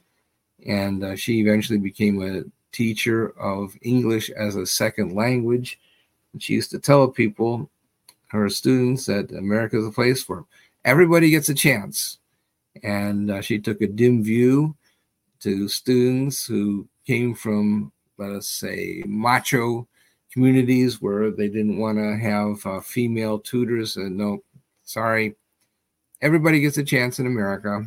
And 0.67 1.05
uh, 1.05 1.17
she 1.17 1.41
eventually 1.41 1.79
became 1.79 2.23
a 2.23 2.45
teacher 2.75 3.29
of 3.39 3.75
English 3.83 4.29
as 4.31 4.57
a 4.57 4.67
second 4.67 5.15
language. 5.15 5.79
And 6.33 6.43
she 6.43 6.55
used 6.55 6.71
to 6.73 6.79
tell 6.79 7.09
people, 7.09 7.71
her 8.29 8.49
students, 8.49 9.07
that 9.07 9.31
America 9.31 9.79
is 9.79 9.87
a 9.87 9.91
place 9.91 10.23
for 10.23 10.45
everybody 10.85 11.31
gets 11.31 11.49
a 11.49 11.55
chance. 11.55 12.19
And 12.83 13.31
uh, 13.31 13.41
she 13.41 13.59
took 13.59 13.81
a 13.81 13.87
dim 13.87 14.23
view 14.23 14.75
to 15.41 15.69
students 15.69 16.45
who 16.45 16.89
came 17.07 17.35
from, 17.35 17.93
let 18.19 18.31
us 18.31 18.49
say, 18.49 19.03
macho 19.07 19.87
communities 20.33 21.01
where 21.01 21.31
they 21.31 21.49
didn't 21.49 21.79
want 21.79 21.97
to 21.99 22.17
have 22.17 22.67
uh, 22.67 22.81
female 22.81 23.39
tutors. 23.39 23.97
And 23.97 24.17
no, 24.17 24.43
sorry, 24.83 25.37
everybody 26.21 26.61
gets 26.61 26.79
a 26.79 26.85
chance 26.85 27.19
in 27.19 27.27
America. 27.27 27.87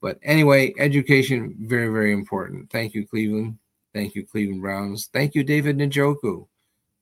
But 0.00 0.18
anyway, 0.22 0.74
education, 0.78 1.56
very, 1.60 1.88
very 1.88 2.12
important. 2.12 2.70
Thank 2.70 2.92
you, 2.92 3.06
Cleveland. 3.06 3.56
Thank 3.94 4.14
you, 4.14 4.24
Cleveland 4.26 4.62
Browns. 4.62 5.06
Thank 5.12 5.34
you, 5.34 5.44
David 5.44 5.78
Njoku. 5.78 6.46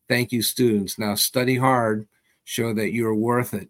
Thank 0.09 0.33
you, 0.33 0.43
students. 0.43 0.99
Now 0.99 1.15
study 1.15 1.57
hard, 1.57 2.09
show 2.45 2.75
that 2.75 2.93
you're 2.93 3.15
worth 3.15 3.55
it. 3.55 3.69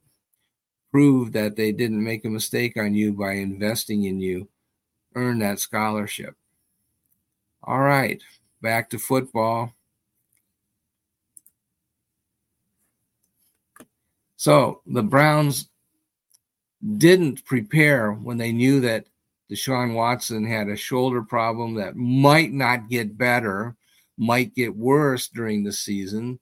Prove 0.90 1.32
that 1.32 1.54
they 1.54 1.70
didn't 1.70 2.02
make 2.02 2.24
a 2.24 2.30
mistake 2.30 2.76
on 2.76 2.94
you 2.94 3.12
by 3.12 3.32
investing 3.34 4.04
in 4.04 4.20
you. 4.20 4.48
Earn 5.14 5.38
that 5.40 5.60
scholarship. 5.60 6.34
All 7.62 7.80
right, 7.80 8.22
back 8.62 8.88
to 8.90 8.98
football. 8.98 9.74
So 14.36 14.80
the 14.86 15.02
Browns 15.02 15.68
didn't 16.96 17.44
prepare 17.44 18.12
when 18.12 18.38
they 18.38 18.52
knew 18.52 18.80
that 18.80 19.04
Deshaun 19.50 19.94
Watson 19.94 20.44
had 20.44 20.68
a 20.68 20.76
shoulder 20.76 21.22
problem 21.22 21.74
that 21.74 21.96
might 21.96 22.52
not 22.52 22.88
get 22.88 23.18
better, 23.18 23.74
might 24.16 24.54
get 24.54 24.76
worse 24.76 25.28
during 25.28 25.64
the 25.64 25.72
season. 25.72 26.38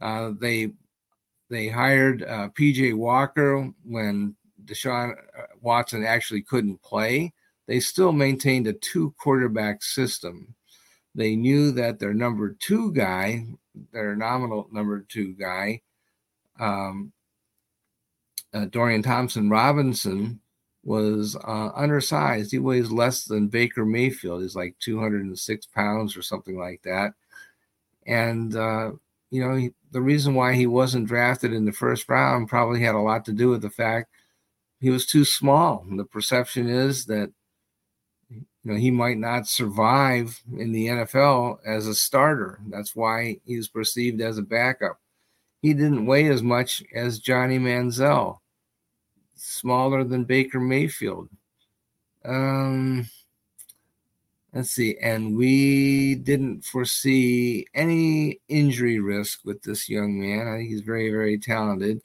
Uh, 0.00 0.32
they 0.40 0.72
they 1.48 1.68
hired 1.68 2.24
uh, 2.24 2.48
PJ 2.58 2.94
Walker 2.94 3.70
when 3.84 4.34
Deshaun 4.64 5.12
uh, 5.12 5.42
Watson 5.60 6.04
actually 6.04 6.42
couldn't 6.42 6.82
play. 6.82 7.32
They 7.68 7.78
still 7.78 8.12
maintained 8.12 8.66
a 8.66 8.72
two 8.72 9.14
quarterback 9.20 9.82
system. 9.82 10.54
They 11.14 11.36
knew 11.36 11.70
that 11.72 11.98
their 12.00 12.12
number 12.12 12.56
two 12.58 12.92
guy, 12.92 13.46
their 13.92 14.16
nominal 14.16 14.68
number 14.72 15.06
two 15.08 15.34
guy, 15.34 15.82
um, 16.58 17.12
uh, 18.52 18.66
Dorian 18.66 19.02
Thompson 19.02 19.48
Robinson 19.48 20.40
was 20.86 21.36
uh, 21.44 21.70
undersized. 21.74 22.52
He 22.52 22.60
weighs 22.60 22.92
less 22.92 23.24
than 23.24 23.48
Baker 23.48 23.84
Mayfield. 23.84 24.42
He's 24.42 24.54
like 24.54 24.76
206 24.78 25.66
pounds 25.66 26.16
or 26.16 26.22
something 26.22 26.56
like 26.56 26.80
that. 26.84 27.12
And, 28.06 28.54
uh, 28.54 28.92
you 29.30 29.44
know, 29.44 29.56
he, 29.56 29.72
the 29.90 30.00
reason 30.00 30.34
why 30.34 30.54
he 30.54 30.68
wasn't 30.68 31.08
drafted 31.08 31.52
in 31.52 31.64
the 31.64 31.72
first 31.72 32.08
round 32.08 32.48
probably 32.48 32.80
had 32.80 32.94
a 32.94 33.00
lot 33.00 33.24
to 33.24 33.32
do 33.32 33.48
with 33.48 33.62
the 33.62 33.70
fact 33.70 34.10
he 34.78 34.90
was 34.90 35.06
too 35.06 35.24
small. 35.24 35.84
And 35.90 35.98
the 35.98 36.04
perception 36.04 36.68
is 36.68 37.06
that, 37.06 37.32
you 38.30 38.44
know, 38.62 38.76
he 38.76 38.92
might 38.92 39.18
not 39.18 39.48
survive 39.48 40.40
in 40.56 40.70
the 40.70 40.86
NFL 40.86 41.58
as 41.66 41.88
a 41.88 41.96
starter. 41.96 42.60
That's 42.68 42.94
why 42.94 43.40
he's 43.44 43.66
perceived 43.66 44.20
as 44.20 44.38
a 44.38 44.42
backup. 44.42 45.00
He 45.62 45.74
didn't 45.74 46.06
weigh 46.06 46.28
as 46.28 46.44
much 46.44 46.84
as 46.94 47.18
Johnny 47.18 47.58
Manziel, 47.58 48.38
smaller 49.36 50.04
than 50.04 50.24
Baker 50.24 50.60
Mayfield. 50.60 51.28
Um, 52.24 53.08
let's 54.52 54.70
see. 54.70 54.96
And 55.00 55.36
we 55.36 56.16
didn't 56.16 56.64
foresee 56.64 57.66
any 57.74 58.40
injury 58.48 58.98
risk 58.98 59.40
with 59.44 59.62
this 59.62 59.88
young 59.88 60.18
man. 60.18 60.48
I 60.48 60.58
think 60.58 60.70
he's 60.70 60.80
very, 60.80 61.10
very 61.10 61.38
talented. 61.38 62.02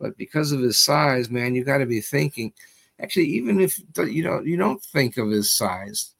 But 0.00 0.16
because 0.16 0.50
of 0.50 0.60
his 0.60 0.80
size, 0.80 1.30
man, 1.30 1.54
you 1.54 1.62
got 1.62 1.78
to 1.78 1.86
be 1.86 2.00
thinking– 2.00 2.52
actually, 3.02 3.26
even 3.26 3.60
if 3.60 3.80
you 3.98 4.22
know 4.22 4.40
you 4.40 4.56
don't 4.56 4.82
think 4.82 5.16
of 5.16 5.30
his 5.30 5.54
size, 5.54 6.14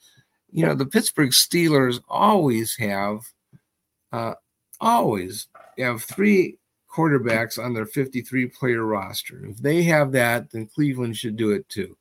you 0.50 0.64
know 0.64 0.74
the 0.74 0.86
Pittsburgh 0.86 1.30
Steelers 1.30 2.00
always 2.08 2.76
have, 2.76 3.20
uh, 4.12 4.34
always 4.80 5.48
have 5.78 6.02
three 6.02 6.58
quarterbacks 6.90 7.62
on 7.62 7.72
their 7.72 7.86
53 7.86 8.46
player 8.48 8.84
roster. 8.84 9.44
If 9.46 9.58
they 9.58 9.82
have 9.84 10.12
that, 10.12 10.50
then 10.50 10.66
Cleveland 10.66 11.16
should 11.16 11.36
do 11.36 11.50
it 11.50 11.68
too. 11.68 11.96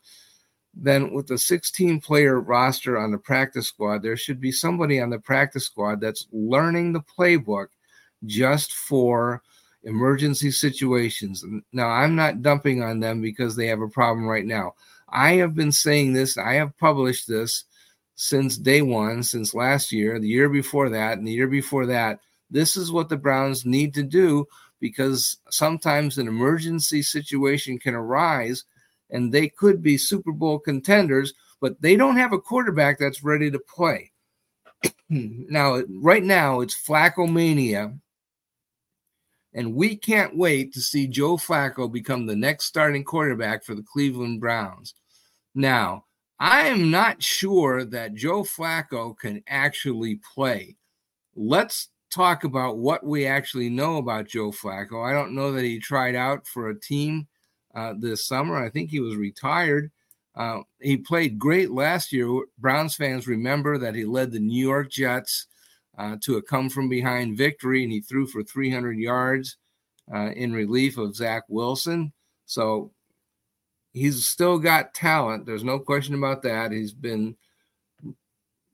Then, 0.74 1.14
with 1.14 1.30
a 1.32 1.38
16 1.38 2.00
player 2.00 2.40
roster 2.40 2.98
on 2.98 3.12
the 3.12 3.18
practice 3.18 3.68
squad, 3.68 4.02
there 4.02 4.18
should 4.18 4.40
be 4.40 4.52
somebody 4.52 5.00
on 5.00 5.10
the 5.10 5.20
practice 5.20 5.66
squad 5.66 6.00
that's 6.00 6.28
learning 6.32 6.94
the 6.94 7.02
playbook 7.02 7.68
just 8.26 8.74
for 8.74 9.42
emergency 9.84 10.52
situations. 10.52 11.44
Now, 11.74 11.88
I'm 11.88 12.16
not 12.16 12.42
dumping 12.42 12.84
on 12.84 13.00
them 13.00 13.22
because 13.22 13.56
they 13.56 13.68
have 13.68 13.82
a 13.82 13.88
problem 13.88 14.28
right 14.28 14.46
now. 14.46 14.76
I 15.10 15.34
have 15.34 15.56
been 15.56 15.72
saying 15.72 16.14
this, 16.14 16.38
I 16.38 16.54
have 16.54 16.78
published 16.78 17.28
this 17.28 17.66
since 18.16 18.58
day 18.58 18.82
one, 18.82 19.24
since 19.24 19.54
last 19.54 19.92
year, 19.92 20.20
the 20.20 20.28
year 20.28 20.50
before 20.50 20.90
that, 20.90 21.18
and 21.18 21.28
the 21.28 21.32
year 21.32 21.48
before 21.48 21.86
that. 21.88 22.20
This 22.52 22.76
is 22.76 22.92
what 22.92 23.10
the 23.10 23.18
Browns 23.18 23.66
need 23.66 23.94
to 23.96 24.04
do 24.04 24.46
because 24.80 25.38
sometimes 25.50 26.18
an 26.18 26.28
emergency 26.28 27.02
situation 27.02 27.78
can 27.78 27.96
arise 27.96 28.64
and 29.10 29.32
they 29.32 29.50
could 29.50 29.82
be 29.82 29.98
Super 29.98 30.32
Bowl 30.32 30.60
contenders, 30.60 31.34
but 31.62 31.82
they 31.82 31.96
don't 31.96 32.18
have 32.18 32.34
a 32.34 32.40
quarterback 32.40 33.00
that's 33.00 33.24
ready 33.24 33.50
to 33.52 33.60
play. 33.60 34.12
now, 35.10 35.82
right 35.90 36.24
now, 36.24 36.62
it's 36.62 36.76
Flacco 36.76 37.32
mania 37.32 37.94
and 39.54 39.74
we 39.74 39.96
can't 39.96 40.38
wait 40.38 40.74
to 40.74 40.82
see 40.82 41.08
Joe 41.08 41.38
Flacco 41.38 41.92
become 41.92 42.26
the 42.26 42.36
next 42.36 42.66
starting 42.66 43.04
quarterback 43.04 43.64
for 43.64 43.74
the 43.76 43.84
Cleveland 43.84 44.40
Browns. 44.40 44.94
Now, 45.56 46.06
I 46.40 46.68
am 46.68 46.92
not 46.92 47.22
sure 47.22 47.84
that 47.86 48.14
Joe 48.14 48.44
Flacco 48.44 49.18
can 49.18 49.44
actually 49.48 50.20
play. 50.34 50.76
Let's 51.36 51.90
talk 52.10 52.44
about 52.44 52.78
what 52.78 53.06
we 53.06 53.26
actually 53.26 53.70
know 53.70 53.98
about 53.98 54.28
Joe 54.28 54.52
Flacco. 54.52 55.08
I 55.08 55.14
don't 55.14 55.36
know 55.36 55.52
that 55.52 55.64
he 55.64 55.80
tried 55.80 56.16
out 56.16 56.48
for 56.48 56.70
a 56.70 56.80
team 56.80 57.28
uh, 57.76 57.94
this 57.98 58.26
summer. 58.26 58.58
I 58.58 58.70
think 58.70 58.90
he 58.90 59.00
was 59.00 59.16
retired. 59.16 59.92
Uh, 60.36 60.62
he 60.80 60.98
played 60.98 61.40
great 61.40 61.72
last 61.72 62.12
year. 62.12 62.28
Browns 62.58 62.96
fans 62.96 63.28
remember 63.28 63.78
that 63.78 63.96
he 63.96 64.06
led 64.06 64.32
the 64.32 64.40
New 64.40 64.66
York 64.66 64.90
Jets 64.90 65.48
uh, 65.98 66.16
to 66.24 66.38
a 66.38 66.42
come 66.42 66.70
from 66.70 66.88
behind 66.88 67.38
victory, 67.38 67.84
and 67.84 67.92
he 67.92 68.00
threw 68.00 68.26
for 68.26 68.44
300 68.44 68.98
yards 68.98 69.58
uh, 70.14 70.32
in 70.32 70.54
relief 70.54 70.98
of 70.98 71.16
Zach 71.16 71.44
Wilson. 71.50 72.14
So 72.46 72.92
he's 73.92 74.26
still 74.26 74.58
got 74.58 74.94
talent. 74.94 75.46
There's 75.46 75.64
no 75.64 75.78
question 75.78 76.16
about 76.16 76.42
that. 76.44 76.72
He's 76.72 76.94
been 76.94 77.36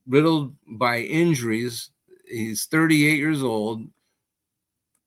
riddled 0.08 0.56
by 0.68 1.00
injuries. 1.00 1.89
He's 2.27 2.65
38 2.65 3.17
years 3.17 3.44
old. 3.44 3.88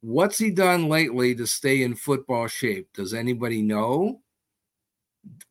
What's 0.00 0.38
he 0.38 0.50
done 0.50 0.88
lately 0.88 1.34
to 1.34 1.46
stay 1.46 1.82
in 1.82 1.94
football 1.94 2.46
shape? 2.46 2.88
Does 2.94 3.14
anybody 3.14 3.62
know? 3.62 4.20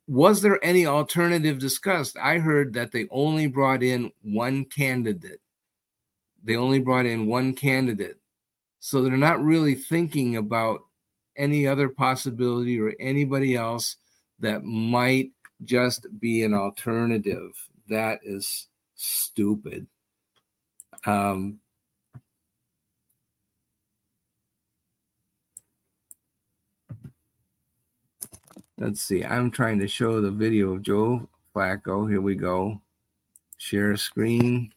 Was 0.07 0.41
there 0.41 0.63
any 0.63 0.85
alternative 0.85 1.59
discussed? 1.59 2.17
I 2.17 2.37
heard 2.37 2.73
that 2.73 2.91
they 2.91 3.07
only 3.11 3.47
brought 3.47 3.83
in 3.83 4.11
one 4.21 4.65
candidate 4.65 5.41
they 6.47 6.55
only 6.55 6.79
brought 6.79 7.05
in 7.05 7.27
one 7.27 7.53
candidate. 7.53 8.17
So 8.79 9.01
they're 9.01 9.17
not 9.17 9.43
really 9.43 9.75
thinking 9.75 10.37
about 10.37 10.81
any 11.35 11.67
other 11.67 11.89
possibility 11.89 12.79
or 12.79 12.93
anybody 12.99 13.55
else 13.55 13.97
that 14.39 14.63
might 14.63 15.31
just 15.65 16.07
be 16.19 16.43
an 16.43 16.53
alternative. 16.53 17.51
That 17.89 18.19
is 18.23 18.67
stupid. 18.95 19.87
Um, 21.07 21.61
let's 28.77 29.01
see. 29.01 29.23
I'm 29.23 29.49
trying 29.49 29.79
to 29.79 29.87
show 29.87 30.19
the 30.19 30.29
video 30.29 30.73
of 30.73 30.81
Joe 30.81 31.29
Flacco. 31.55 32.09
Here 32.09 32.19
we 32.19 32.35
go. 32.35 32.81
Share 33.57 33.95
screen 33.95 34.73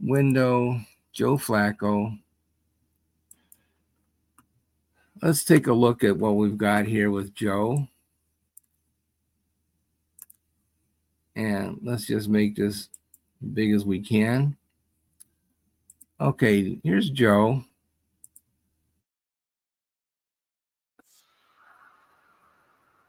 window, 0.00 0.80
Joe 1.12 1.36
Flacco. 1.36 2.18
Let's 5.20 5.44
take 5.44 5.66
a 5.66 5.72
look 5.74 6.04
at 6.04 6.16
what 6.16 6.36
we've 6.36 6.58
got 6.58 6.86
here 6.86 7.10
with 7.10 7.34
Joe. 7.34 7.86
And 11.36 11.78
let's 11.82 12.06
just 12.06 12.30
make 12.30 12.56
this 12.56 12.88
big 13.52 13.72
as 13.72 13.84
we 13.84 14.00
can. 14.00 14.56
Okay, 16.20 16.78
here's 16.82 17.10
Joe. 17.10 17.64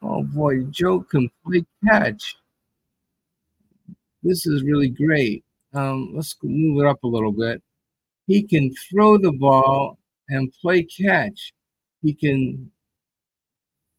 Oh 0.02 0.24
boy, 0.24 0.64
Joe 0.66 1.02
can 1.02 1.30
play 1.46 1.66
catch. 1.88 2.36
This 4.24 4.46
is 4.46 4.64
really 4.64 4.90
great 4.90 5.46
um, 5.76 6.12
let's 6.14 6.36
move 6.42 6.84
it 6.84 6.88
up 6.88 7.04
a 7.04 7.08
little 7.08 7.32
bit. 7.32 7.62
He 8.28 8.44
can 8.44 8.74
throw 8.90 9.18
the 9.18 9.34
ball 9.34 10.00
and 10.30 10.52
play 10.62 10.84
catch. 10.84 11.54
He 12.02 12.14
can 12.14 12.72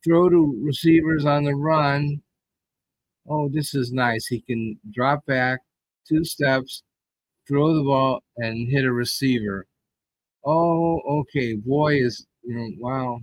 throw 0.03 0.29
to 0.29 0.61
receivers 0.65 1.27
on 1.27 1.45
the 1.45 1.55
run. 1.55 2.23
Oh, 3.29 3.49
this 3.49 3.75
is 3.75 3.93
nice. 3.93 4.27
He 4.27 4.41
can 4.41 4.79
drop 4.93 5.27
back 5.27 5.61
two 6.09 6.25
steps, 6.25 6.83
throw 7.49 7.75
the 7.75 7.83
ball, 7.85 8.23
and 8.39 8.69
hit 8.69 8.85
a 8.85 8.93
receiver. 8.93 9.67
Oh, 10.45 11.01
okay. 11.21 11.55
Boy 11.57 11.97
is 12.03 12.27
you 12.45 12.55
know, 12.57 12.71
wow. 12.79 13.21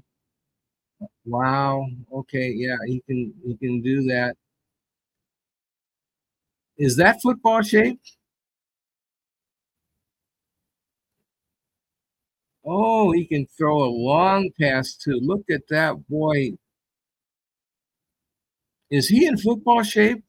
Wow. 1.26 1.88
Okay, 2.12 2.52
yeah, 2.56 2.78
he 2.86 3.02
can 3.08 3.34
he 3.46 3.56
can 3.58 3.82
do 3.82 4.04
that. 4.08 4.36
Is 6.78 6.96
that 6.98 7.22
football 7.22 7.62
shape? 7.62 8.00
Oh, 12.66 13.12
he 13.12 13.26
can 13.26 13.46
throw 13.58 13.84
a 13.84 13.90
long 13.90 14.50
pass 14.60 14.96
too. 14.96 15.20
Look 15.22 15.46
at 15.50 15.68
that 15.70 16.08
boy. 16.10 16.54
Is 18.90 19.10
he 19.10 19.26
in 19.26 19.38
football 19.38 19.84
shape? 19.84 20.24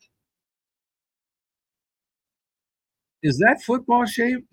Is 3.24 3.38
that 3.38 3.62
football 3.62 4.04
shape? 4.04 4.46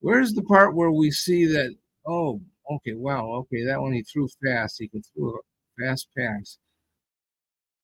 Where's 0.00 0.32
the 0.34 0.42
part 0.42 0.74
where 0.74 0.90
we 0.90 1.10
see 1.12 1.46
that? 1.46 1.74
Oh, 2.06 2.40
okay, 2.70 2.94
wow, 2.94 3.26
okay, 3.42 3.64
that 3.64 3.80
one 3.80 3.92
he 3.92 4.02
threw 4.02 4.28
fast. 4.44 4.78
He 4.80 4.88
can 4.88 5.02
throw 5.02 5.36
a 5.36 5.40
fast 5.80 6.08
pass. 6.18 6.58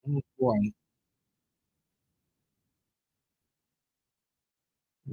Oh 0.08 0.20
boy. 0.38 0.56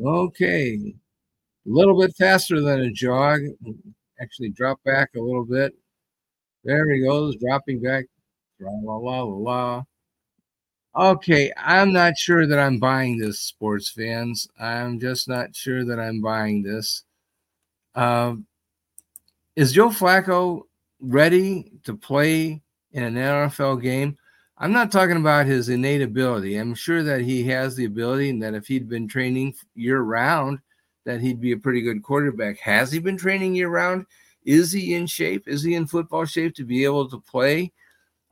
Okay. 0.03 0.75
A 1.67 1.69
little 1.69 1.99
bit 1.99 2.15
faster 2.17 2.61
than 2.61 2.81
a 2.81 2.91
jog. 2.91 3.41
Actually, 4.21 4.49
drop 4.51 4.79
back 4.85 5.09
a 5.15 5.19
little 5.19 5.45
bit. 5.45 5.73
There 6.63 6.91
he 6.93 7.03
goes, 7.03 7.35
dropping 7.37 7.81
back. 7.81 8.05
La 8.59 8.71
la 8.71 8.97
la 8.97 9.23
la. 9.23 9.83
Okay, 10.99 11.49
I'm 11.55 11.93
not 11.93 12.17
sure 12.17 12.45
that 12.45 12.59
I'm 12.59 12.77
buying 12.77 13.17
this, 13.17 13.39
sports 13.39 13.89
fans. 13.89 14.49
I'm 14.59 14.99
just 14.99 15.29
not 15.29 15.55
sure 15.55 15.85
that 15.85 15.97
I'm 15.97 16.19
buying 16.19 16.61
this. 16.61 17.05
Um, 17.95 18.45
is 19.55 19.71
Joe 19.71 19.91
Flacco 19.91 20.63
ready 20.99 21.71
to 21.85 21.95
play 21.95 22.61
in 22.91 23.03
an 23.03 23.15
NFL 23.15 23.81
game? 23.81 24.17
I'm 24.57 24.73
not 24.73 24.91
talking 24.91 25.15
about 25.15 25.45
his 25.45 25.69
innate 25.69 26.01
ability. 26.01 26.57
I'm 26.57 26.75
sure 26.75 27.01
that 27.01 27.21
he 27.21 27.45
has 27.45 27.77
the 27.77 27.85
ability, 27.85 28.31
and 28.31 28.43
that 28.43 28.53
if 28.53 28.67
he'd 28.67 28.89
been 28.89 29.07
training 29.07 29.53
year 29.75 30.01
round, 30.01 30.59
that 31.05 31.21
he'd 31.21 31.39
be 31.39 31.53
a 31.53 31.57
pretty 31.57 31.79
good 31.79 32.03
quarterback. 32.03 32.59
Has 32.59 32.91
he 32.91 32.99
been 32.99 33.15
training 33.15 33.55
year 33.55 33.69
round? 33.69 34.05
Is 34.43 34.73
he 34.73 34.95
in 34.95 35.07
shape? 35.07 35.47
Is 35.47 35.63
he 35.63 35.75
in 35.75 35.87
football 35.87 36.25
shape 36.25 36.55
to 36.55 36.65
be 36.65 36.83
able 36.83 37.09
to 37.09 37.21
play? 37.21 37.71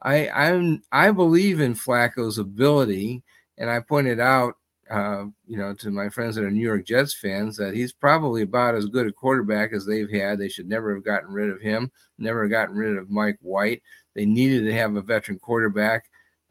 I 0.01 0.29
I'm 0.29 0.83
I 0.91 1.12
believe 1.12 1.60
in 1.60 1.73
Flacco's 1.73 2.38
ability, 2.38 3.23
and 3.57 3.69
I 3.69 3.79
pointed 3.79 4.19
out, 4.19 4.55
uh, 4.89 5.25
you 5.47 5.57
know, 5.57 5.73
to 5.75 5.89
my 5.89 6.10
friends 6.10 6.36
that 6.36 6.43
are 6.43 6.51
New 6.51 6.62
York 6.62 6.86
Jets 6.86 7.13
fans 7.13 7.57
that 7.57 7.73
he's 7.73 7.93
probably 7.93 8.43
about 8.43 8.75
as 8.75 8.86
good 8.86 9.07
a 9.07 9.12
quarterback 9.12 9.73
as 9.73 9.86
they've 9.86 10.12
had. 10.12 10.38
They 10.38 10.49
should 10.49 10.67
never 10.69 10.93
have 10.93 11.03
gotten 11.03 11.31
rid 11.31 11.49
of 11.49 11.62
him. 11.62 11.91
Never 12.17 12.47
gotten 12.47 12.75
rid 12.75 12.97
of 12.97 13.10
Mike 13.10 13.39
White. 13.41 13.81
They 14.13 14.25
needed 14.25 14.65
to 14.65 14.73
have 14.73 14.95
a 14.95 15.01
veteran 15.01 15.39
quarterback 15.39 16.05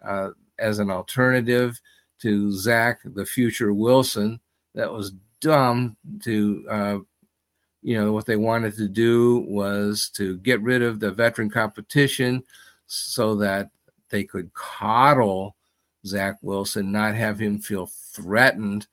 uh, 0.05 0.31
as 0.59 0.79
an 0.79 0.91
alternative 0.91 1.81
to 2.21 2.53
Zach, 2.53 3.01
the 3.05 3.27
future 3.27 3.73
Wilson. 3.73 4.41
That 4.75 4.93
was 4.93 5.13
dumb 5.41 5.97
to 6.23 6.65
uh, 6.69 6.99
you 7.83 7.97
know 7.97 8.13
what 8.13 8.27
they 8.27 8.37
wanted 8.37 8.77
to 8.77 8.89
do 8.89 9.47
was 9.49 10.11
to 10.15 10.39
get 10.39 10.61
rid 10.61 10.83
of 10.83 10.99
the 10.99 11.13
veteran 11.13 11.49
competition 11.49 12.43
so 12.87 13.37
that 13.37 13.71
they 14.11 14.25
could 14.25 14.53
coddle 14.55 15.57
Zach 16.05 16.37
Wilson, 16.43 16.93
not 16.93 17.15
have 17.15 17.39
him 17.39 17.59
feel 17.59 17.91
threatened. 18.13 18.87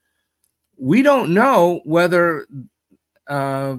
We 0.77 1.01
don't 1.01 1.33
know 1.33 1.81
whether 1.83 2.47
uh, 3.27 3.77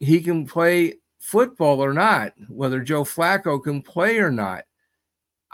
he 0.00 0.20
can 0.20 0.46
play 0.46 0.94
football 1.20 1.82
or 1.82 1.92
not, 1.92 2.32
whether 2.48 2.80
Joe 2.80 3.04
Flacco 3.04 3.62
can 3.62 3.82
play 3.82 4.18
or 4.18 4.30
not. 4.30 4.64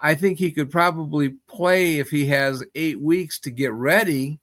I 0.03 0.15
think 0.15 0.39
he 0.39 0.51
could 0.51 0.71
probably 0.71 1.37
play 1.47 1.99
if 1.99 2.09
he 2.09 2.27
has 2.27 2.65
eight 2.75 3.01
weeks 3.01 3.39
to 3.41 3.51
get 3.51 3.73
ready. 3.73 4.41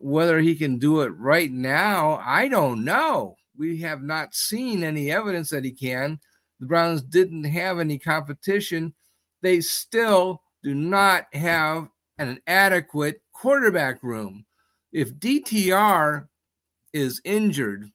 Whether 0.00 0.40
he 0.40 0.56
can 0.56 0.78
do 0.78 1.00
it 1.02 1.10
right 1.16 1.50
now, 1.50 2.20
I 2.24 2.48
don't 2.48 2.84
know 2.84 3.38
we 3.58 3.80
have 3.80 4.02
not 4.02 4.34
seen 4.34 4.84
any 4.84 5.10
evidence 5.10 5.50
that 5.50 5.64
he 5.64 5.72
can. 5.72 6.20
The 6.60 6.66
Browns 6.66 7.02
didn't 7.02 7.44
have 7.44 7.78
any 7.78 7.98
competition. 7.98 8.94
They 9.42 9.60
still 9.60 10.42
do 10.62 10.74
not 10.74 11.26
have 11.32 11.88
an 12.18 12.40
adequate 12.46 13.22
quarterback 13.32 14.02
room. 14.02 14.44
If 14.92 15.14
DTR 15.14 16.26
is 16.92 17.20
injured, 17.24 17.90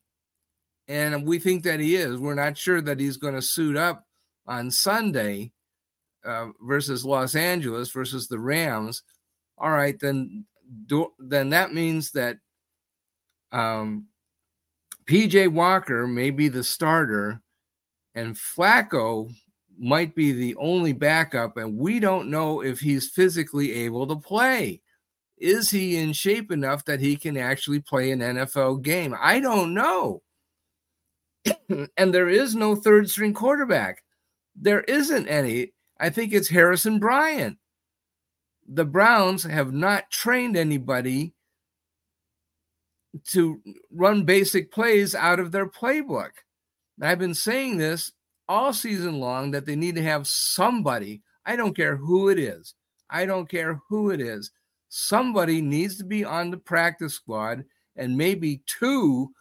and 0.87 1.25
we 1.25 1.39
think 1.39 1.63
that 1.63 1.79
he 1.79 1.95
is, 1.95 2.17
we're 2.17 2.35
not 2.35 2.57
sure 2.57 2.81
that 2.81 2.99
he's 2.99 3.17
going 3.17 3.35
to 3.35 3.41
suit 3.41 3.75
up 3.75 4.05
on 4.47 4.71
Sunday 4.71 5.51
uh, 6.25 6.47
versus 6.61 7.05
Los 7.05 7.35
Angeles 7.35 7.91
versus 7.91 8.27
the 8.27 8.39
Rams. 8.39 9.03
All 9.57 9.71
right, 9.71 9.99
then 9.99 10.45
do, 10.87 11.11
then 11.19 11.49
that 11.49 11.73
means 11.73 12.11
that 12.11 12.37
um, 13.51 14.07
PJ 15.05 15.49
Walker 15.49 16.07
may 16.07 16.31
be 16.31 16.47
the 16.47 16.63
starter, 16.63 17.41
and 18.15 18.35
Flacco 18.35 19.33
might 19.77 20.15
be 20.15 20.31
the 20.31 20.55
only 20.55 20.93
backup, 20.93 21.57
and 21.57 21.77
we 21.77 21.99
don't 21.99 22.29
know 22.29 22.61
if 22.61 22.79
he's 22.79 23.09
physically 23.09 23.73
able 23.73 24.07
to 24.07 24.15
play. 24.15 24.81
Is 25.37 25.69
he 25.69 25.97
in 25.97 26.13
shape 26.13 26.51
enough 26.51 26.85
that 26.85 26.99
he 26.99 27.15
can 27.15 27.37
actually 27.37 27.79
play 27.79 28.11
an 28.11 28.19
NFL 28.19 28.81
game? 28.81 29.15
I 29.19 29.39
don't 29.39 29.73
know. 29.73 30.21
and 31.97 32.13
there 32.13 32.29
is 32.29 32.55
no 32.55 32.75
third 32.75 33.09
string 33.09 33.33
quarterback. 33.33 34.03
There 34.55 34.81
isn't 34.81 35.27
any. 35.27 35.73
I 35.99 36.09
think 36.09 36.33
it's 36.33 36.49
Harrison 36.49 36.99
Bryant. 36.99 37.57
The 38.67 38.85
Browns 38.85 39.43
have 39.43 39.73
not 39.73 40.09
trained 40.09 40.55
anybody 40.55 41.33
to 43.31 43.61
run 43.91 44.23
basic 44.23 44.71
plays 44.71 45.13
out 45.13 45.39
of 45.39 45.51
their 45.51 45.67
playbook. 45.67 46.31
And 47.03 47.11
I've 47.11 47.19
been 47.19 47.33
saying 47.33 47.79
this 47.79 48.13
all 48.47 48.71
season 48.71 49.19
long 49.19 49.51
that 49.51 49.65
they 49.65 49.75
need 49.75 49.95
to 49.95 50.03
have 50.03 50.25
somebody, 50.25 51.21
I 51.45 51.57
don't 51.57 51.75
care 51.75 51.97
who 51.97 52.29
it 52.29 52.39
is, 52.39 52.75
I 53.09 53.25
don't 53.25 53.49
care 53.49 53.81
who 53.89 54.09
it 54.11 54.21
is, 54.21 54.51
somebody 54.87 55.59
needs 55.59 55.97
to 55.97 56.05
be 56.05 56.23
on 56.23 56.49
the 56.49 56.55
practice 56.55 57.13
squad 57.15 57.65
and 57.97 58.17
maybe 58.17 58.61
two 58.67 59.31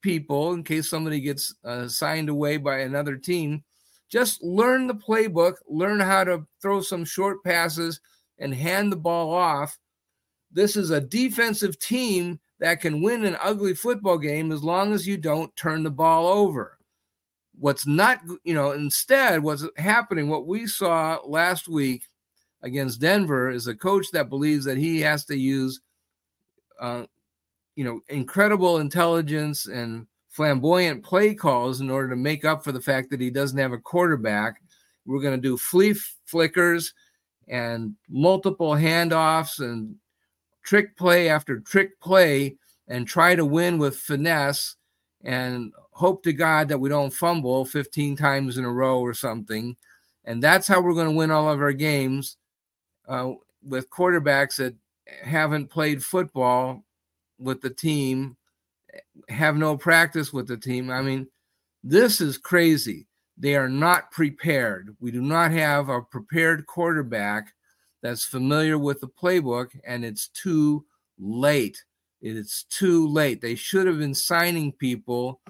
people 0.00 0.54
in 0.54 0.64
case 0.64 0.88
somebody 0.88 1.20
gets 1.20 1.54
uh, 1.62 1.88
signed 1.88 2.30
away 2.30 2.56
by 2.56 2.78
another 2.78 3.16
team. 3.16 3.64
Just 4.10 4.42
learn 4.42 4.86
the 4.86 4.94
playbook, 4.94 5.56
learn 5.68 6.00
how 6.00 6.24
to 6.24 6.46
throw 6.62 6.80
some 6.80 7.04
short 7.04 7.44
passes 7.44 8.00
and 8.38 8.54
hand 8.54 8.90
the 8.90 8.96
ball 8.96 9.34
off. 9.34 9.78
This 10.50 10.74
is 10.74 10.88
a 10.88 11.02
defensive 11.02 11.78
team 11.78 12.40
that 12.60 12.80
can 12.80 13.02
win 13.02 13.26
an 13.26 13.36
ugly 13.42 13.74
football 13.74 14.16
game 14.16 14.52
as 14.52 14.64
long 14.64 14.94
as 14.94 15.06
you 15.06 15.18
don't 15.18 15.54
turn 15.54 15.82
the 15.82 15.90
ball 15.90 16.26
over. 16.26 16.78
What's 17.60 17.86
not, 17.86 18.22
you 18.42 18.54
know, 18.54 18.72
instead, 18.72 19.42
what's 19.42 19.66
happening, 19.76 20.28
what 20.28 20.46
we 20.46 20.66
saw 20.66 21.18
last 21.26 21.68
week 21.68 22.08
against 22.62 23.02
Denver 23.02 23.50
is 23.50 23.66
a 23.66 23.74
coach 23.74 24.10
that 24.12 24.30
believes 24.30 24.64
that 24.64 24.78
he 24.78 25.02
has 25.02 25.26
to 25.26 25.36
use, 25.36 25.78
uh, 26.80 27.04
you 27.76 27.84
know, 27.84 28.00
incredible 28.08 28.78
intelligence 28.78 29.66
and 29.66 30.06
flamboyant 30.30 31.02
play 31.02 31.34
calls 31.34 31.82
in 31.82 31.90
order 31.90 32.08
to 32.08 32.16
make 32.16 32.46
up 32.46 32.64
for 32.64 32.72
the 32.72 32.80
fact 32.80 33.10
that 33.10 33.20
he 33.20 33.30
doesn't 33.30 33.58
have 33.58 33.72
a 33.72 33.78
quarterback. 33.78 34.62
We're 35.04 35.20
going 35.20 35.36
to 35.36 35.48
do 35.48 35.58
flea 35.58 35.94
flickers 36.24 36.94
and 37.46 37.94
multiple 38.08 38.70
handoffs 38.70 39.58
and 39.58 39.96
trick 40.62 40.96
play 40.96 41.28
after 41.28 41.60
trick 41.60 42.00
play 42.00 42.56
and 42.88 43.06
try 43.06 43.34
to 43.34 43.44
win 43.44 43.76
with 43.76 43.98
finesse 43.98 44.76
and 45.24 45.72
hope 46.00 46.22
to 46.22 46.32
God 46.32 46.66
that 46.68 46.78
we 46.78 46.88
don't 46.88 47.12
fumble 47.12 47.66
15 47.66 48.16
times 48.16 48.56
in 48.56 48.64
a 48.64 48.72
row 48.72 49.00
or 49.00 49.12
something. 49.12 49.76
And 50.24 50.42
that's 50.42 50.66
how 50.66 50.80
we're 50.80 50.94
going 50.94 51.10
to 51.10 51.14
win 51.14 51.30
all 51.30 51.50
of 51.50 51.60
our 51.60 51.74
games 51.74 52.38
uh, 53.06 53.32
with 53.62 53.90
quarterbacks 53.90 54.56
that 54.56 54.74
haven't 55.22 55.68
played 55.68 56.02
football 56.02 56.82
with 57.38 57.60
the 57.60 57.68
team, 57.68 58.38
have 59.28 59.56
no 59.56 59.76
practice 59.76 60.32
with 60.32 60.48
the 60.48 60.56
team. 60.56 60.90
I 60.90 61.02
mean, 61.02 61.28
this 61.84 62.22
is 62.22 62.38
crazy. 62.38 63.06
They 63.36 63.54
are 63.54 63.68
not 63.68 64.10
prepared. 64.10 64.96
We 65.00 65.10
do 65.10 65.20
not 65.20 65.50
have 65.50 65.90
a 65.90 66.00
prepared 66.00 66.64
quarterback 66.64 67.52
that's 68.02 68.24
familiar 68.24 68.78
with 68.78 69.00
the 69.00 69.08
playbook, 69.08 69.78
and 69.84 70.02
it's 70.02 70.28
too 70.28 70.86
late. 71.18 71.84
It's 72.22 72.64
too 72.64 73.06
late. 73.06 73.42
They 73.42 73.54
should 73.54 73.86
have 73.86 73.98
been 73.98 74.14
signing 74.14 74.72
people 74.72 75.42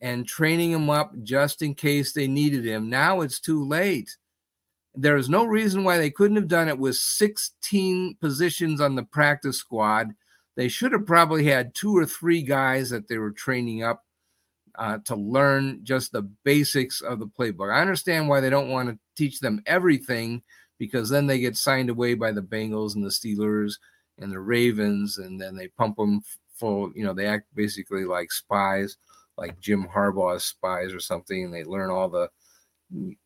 and 0.00 0.26
training 0.26 0.72
them 0.72 0.88
up 0.88 1.12
just 1.22 1.62
in 1.62 1.74
case 1.74 2.12
they 2.12 2.26
needed 2.26 2.64
him. 2.64 2.88
Now 2.88 3.20
it's 3.20 3.40
too 3.40 3.64
late. 3.64 4.16
There 4.94 5.16
is 5.16 5.28
no 5.28 5.44
reason 5.44 5.84
why 5.84 5.98
they 5.98 6.10
couldn't 6.10 6.36
have 6.36 6.48
done 6.48 6.68
it 6.68 6.78
with 6.78 6.96
16 6.96 8.16
positions 8.20 8.80
on 8.80 8.96
the 8.96 9.04
practice 9.04 9.58
squad. 9.58 10.14
They 10.56 10.68
should 10.68 10.92
have 10.92 11.06
probably 11.06 11.44
had 11.44 11.74
two 11.74 11.96
or 11.96 12.06
three 12.06 12.42
guys 12.42 12.90
that 12.90 13.08
they 13.08 13.18
were 13.18 13.30
training 13.30 13.82
up 13.82 14.04
uh, 14.76 14.98
to 15.04 15.14
learn 15.14 15.80
just 15.84 16.12
the 16.12 16.22
basics 16.44 17.00
of 17.02 17.18
the 17.18 17.26
playbook. 17.26 17.72
I 17.72 17.80
understand 17.80 18.28
why 18.28 18.40
they 18.40 18.50
don't 18.50 18.70
want 18.70 18.88
to 18.88 18.98
teach 19.16 19.40
them 19.40 19.62
everything 19.66 20.42
because 20.78 21.10
then 21.10 21.26
they 21.26 21.38
get 21.38 21.56
signed 21.56 21.90
away 21.90 22.14
by 22.14 22.32
the 22.32 22.42
Bengals 22.42 22.94
and 22.94 23.04
the 23.04 23.10
Steelers 23.10 23.74
and 24.18 24.32
the 24.32 24.40
Ravens, 24.40 25.18
and 25.18 25.40
then 25.40 25.54
they 25.54 25.68
pump 25.68 25.96
them 25.96 26.22
full. 26.54 26.90
You 26.94 27.04
know, 27.04 27.12
they 27.12 27.26
act 27.26 27.46
basically 27.54 28.04
like 28.04 28.32
spies, 28.32 28.96
like 29.40 29.58
Jim 29.58 29.88
Harbaugh's 29.92 30.44
spies 30.44 30.92
or 30.92 31.00
something, 31.00 31.44
and 31.44 31.52
they 31.52 31.64
learn 31.64 31.90
all 31.90 32.08
the 32.08 32.28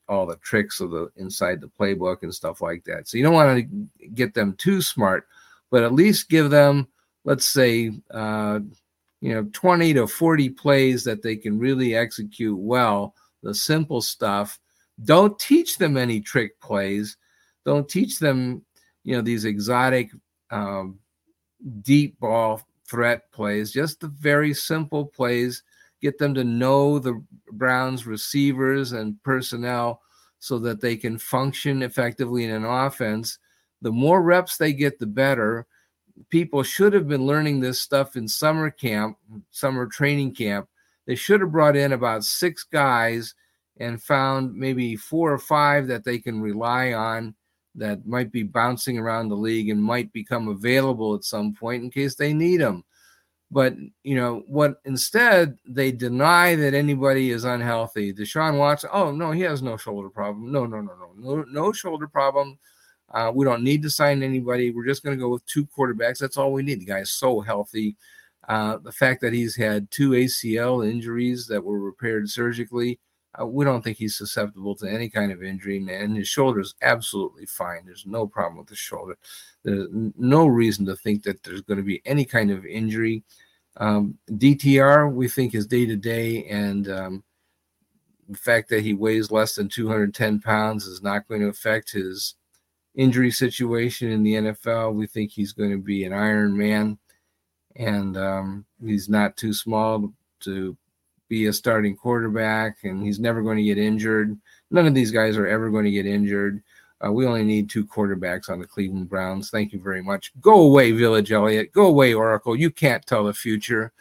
all 0.09 0.27
the 0.27 0.37
tricks 0.37 0.81
of 0.81 0.91
the 0.91 1.11
inside 1.17 1.61
the 1.61 1.67
playbook 1.69 2.23
and 2.23 2.35
stuff 2.35 2.63
like 2.63 2.85
that. 2.85 3.07
So 3.07 3.19
you 3.19 3.25
don't 3.25 3.35
want 3.35 3.59
to 3.59 4.09
get 4.15 4.33
them 4.33 4.55
too 4.57 4.81
smart, 4.81 5.27
but 5.71 5.83
at 5.83 5.93
least 5.93 6.31
give 6.31 6.51
them, 6.51 6.89
let's 7.25 7.47
say, 7.47 7.91
uh, 8.11 8.61
you 9.21 9.35
know, 9.35 9.49
20 9.53 9.95
to 9.95 10.07
40 10.07 10.51
plays 10.51 11.05
that 11.05 11.23
they 11.23 11.37
can 11.37 11.59
really 11.59 11.95
execute 11.95 12.59
well, 12.59 13.15
the 13.43 13.55
simple 13.55 14.03
stuff. 14.03 14.61
Don't 15.05 15.39
teach 15.39 15.79
them 15.79 15.97
any 15.97 16.21
trick 16.21 16.61
plays 16.61 17.17
don't 17.65 17.89
teach 17.89 18.19
them, 18.19 18.65
you 19.05 19.17
know, 19.17 19.23
these 19.23 19.45
exotic 19.45 20.11
um, 20.51 20.99
deep 21.83 22.19
ball 22.21 22.61
threat 22.89 23.31
plays, 23.33 23.73
just 23.73 24.01
the 24.01 24.09
very 24.09 24.53
simple 24.53 25.07
plays. 25.07 25.63
Get 26.01 26.19
them 26.19 26.35
to 26.35 26.45
know 26.45 26.99
the 26.99 27.23
Browns 27.53 28.07
receivers 28.07 28.93
and 28.93 29.23
personnel 29.23 30.03
so 30.39 30.59
that 30.59 30.81
they 30.81 30.97
can 30.97 31.17
function 31.17 31.83
effectively 31.83 32.45
in 32.45 32.51
an 32.51 32.65
offense. 32.65 33.39
The 33.81 33.93
more 33.93 34.23
reps 34.23 34.57
they 34.57 34.73
get, 34.73 34.99
the 34.99 35.07
better. 35.07 35.67
People 36.29 36.63
should 36.63 36.93
have 36.93 37.09
been 37.09 37.27
learning 37.27 37.61
this 37.61 37.81
stuff 37.81 38.17
in 38.17 38.29
summer 38.29 38.71
camp, 38.71 39.17
summer 39.51 39.87
training 39.87 40.35
camp. 40.35 40.69
They 41.07 41.15
should 41.15 41.41
have 41.41 41.53
brought 41.53 41.77
in 41.77 41.93
about 41.93 42.25
six 42.25 42.63
guys 42.65 43.35
and 43.79 44.03
found 44.03 44.55
maybe 44.55 44.97
four 44.97 45.33
or 45.33 45.39
five 45.39 45.87
that 45.89 46.05
they 46.05 46.19
can 46.19 46.41
rely 46.41 46.93
on 46.93 47.35
that 47.75 48.07
might 48.07 48.31
be 48.31 48.43
bouncing 48.43 48.99
around 48.99 49.29
the 49.29 49.35
league 49.35 49.69
and 49.69 49.83
might 49.83 50.13
become 50.13 50.49
available 50.49 51.15
at 51.15 51.25
some 51.25 51.53
point 51.53 51.83
in 51.83 51.91
case 51.91 52.15
they 52.15 52.33
need 52.33 52.61
them. 52.61 52.85
But 53.55 53.77
you 54.03 54.17
know 54.17 54.43
what? 54.49 54.81
Instead, 54.85 55.57
they 55.65 55.93
deny 55.93 56.57
that 56.57 56.75
anybody 56.75 57.31
is 57.31 57.45
unhealthy. 57.45 58.13
Deshaun 58.13 58.59
Watson, 58.59 58.91
oh 58.93 59.13
no, 59.13 59.31
he 59.31 59.43
has 59.43 59.63
no 59.63 59.77
shoulder 59.77 60.11
problem. 60.11 60.51
No, 60.51 60.67
no, 60.67 60.81
no, 60.81 60.93
no, 60.97 61.13
no, 61.17 61.45
no 61.45 61.73
shoulder 61.73 62.09
problem. 62.09 62.59
Uh, 63.13 63.31
we 63.33 63.45
don't 63.45 63.63
need 63.63 63.81
to 63.85 63.91
sign 63.91 64.25
anybody. 64.25 64.73
We're 64.73 64.89
just 64.89 65.05
going 65.05 65.17
to 65.17 65.23
go 65.23 65.29
with 65.29 65.47
two 65.47 65.67
quarterbacks. 65.67 66.19
That's 66.19 66.37
all 66.37 66.53
we 66.53 66.65
need. 66.65 66.81
The 66.81 66.85
guy 66.85 66.99
is 66.99 67.13
so 67.13 67.43
healthy. 67.43 67.97
Uh, 68.49 68.79
the 68.79 68.91
fact 68.91 69.21
that 69.21 69.33
he's 69.33 69.55
had 69.55 69.89
two 69.93 70.11
ACL 70.11 70.85
injuries 70.85 71.47
that 71.47 71.63
were 71.63 71.79
repaired 71.79 72.29
surgically, 72.29 72.99
uh, 73.41 73.47
we 73.47 73.65
don't 73.65 73.83
think 73.83 73.99
he's 73.99 74.19
susceptible 74.19 74.75
to 74.75 74.91
any 74.91 75.09
kind 75.09 75.31
of 75.31 75.45
injury. 75.45 75.77
And 75.77 76.17
his 76.17 76.27
shoulder 76.27 76.59
is 76.59 76.75
absolutely 76.83 77.47
fine. 77.47 77.83
There's 77.87 78.05
no 78.05 78.27
problem 78.27 78.59
with 78.59 78.67
the 78.67 78.75
shoulder. 78.75 79.17
There's 79.63 79.87
no 80.17 80.47
reason 80.47 80.85
to 80.87 80.97
think 80.97 81.23
that 81.23 81.41
there's 81.45 81.63
going 81.63 81.79
to 81.79 81.85
be 81.85 82.03
any 82.05 82.25
kind 82.25 82.51
of 82.51 82.67
injury. 82.67 83.23
Um, 83.77 84.19
DTR, 84.31 85.13
we 85.13 85.29
think, 85.29 85.55
is 85.55 85.67
day 85.67 85.87
to 85.87 85.97
day, 85.97 86.45
and 86.45 86.89
um, 86.89 87.25
the 88.29 88.39
fact 88.39 88.69
that 88.71 88.83
he 88.83 88.95
weighs 88.95 89.31
less 89.31 89.55
than 89.55 89.69
210 89.69 90.41
pounds 90.41 90.87
is 90.87 91.03
not 91.03 91.27
going 91.29 91.41
to 91.41 91.49
affect 91.49 91.93
his 91.93 92.35
injury 92.95 93.31
situation 93.31 94.11
in 94.11 94.23
the 94.23 94.35
NFL. 94.35 94.95
We 94.95 95.07
think 95.07 95.31
he's 95.31 95.53
going 95.53 95.71
to 95.71 95.79
be 95.79 96.05
an 96.05 96.13
Iron 96.13 96.57
Man, 96.57 96.99
and 97.77 98.17
um, 98.17 98.65
he's 98.85 99.09
not 99.09 99.37
too 99.37 99.53
small 99.53 100.13
to 100.41 100.77
be 101.29 101.47
a 101.47 101.53
starting 101.53 101.97
quarterback, 101.97 102.79
and 102.85 103.03
he's 103.03 103.19
never 103.19 103.43
going 103.43 103.57
to 103.57 103.65
get 103.65 103.79
injured. 103.79 104.39
None 104.71 104.87
of 104.87 104.95
these 104.95 105.11
guys 105.11 105.37
are 105.37 105.49
ever 105.49 105.71
going 105.71 105.85
to 105.85 105.91
get 105.91 106.07
injured. 106.07 106.63
Uh, 107.05 107.13
we 107.13 107.27
only 107.27 107.45
need 107.45 107.69
two 107.69 107.85
quarterbacks 107.85 108.49
on 108.49 108.59
the 108.59 108.67
Cleveland 108.67 109.09
Browns. 109.09 109.51
Thank 109.51 109.73
you 109.73 109.81
very 109.81 110.03
much. 110.03 110.33
Go 110.41 110.63
away, 110.63 110.93
Village 110.93 111.33
Elliott. 111.33 111.73
Go 111.73 111.87
away, 111.87 112.15
Oracle. 112.15 112.57
You 112.57 112.71
can't 112.71 113.05
tell 113.05 113.25
the 113.25 113.35
future. 113.35 113.93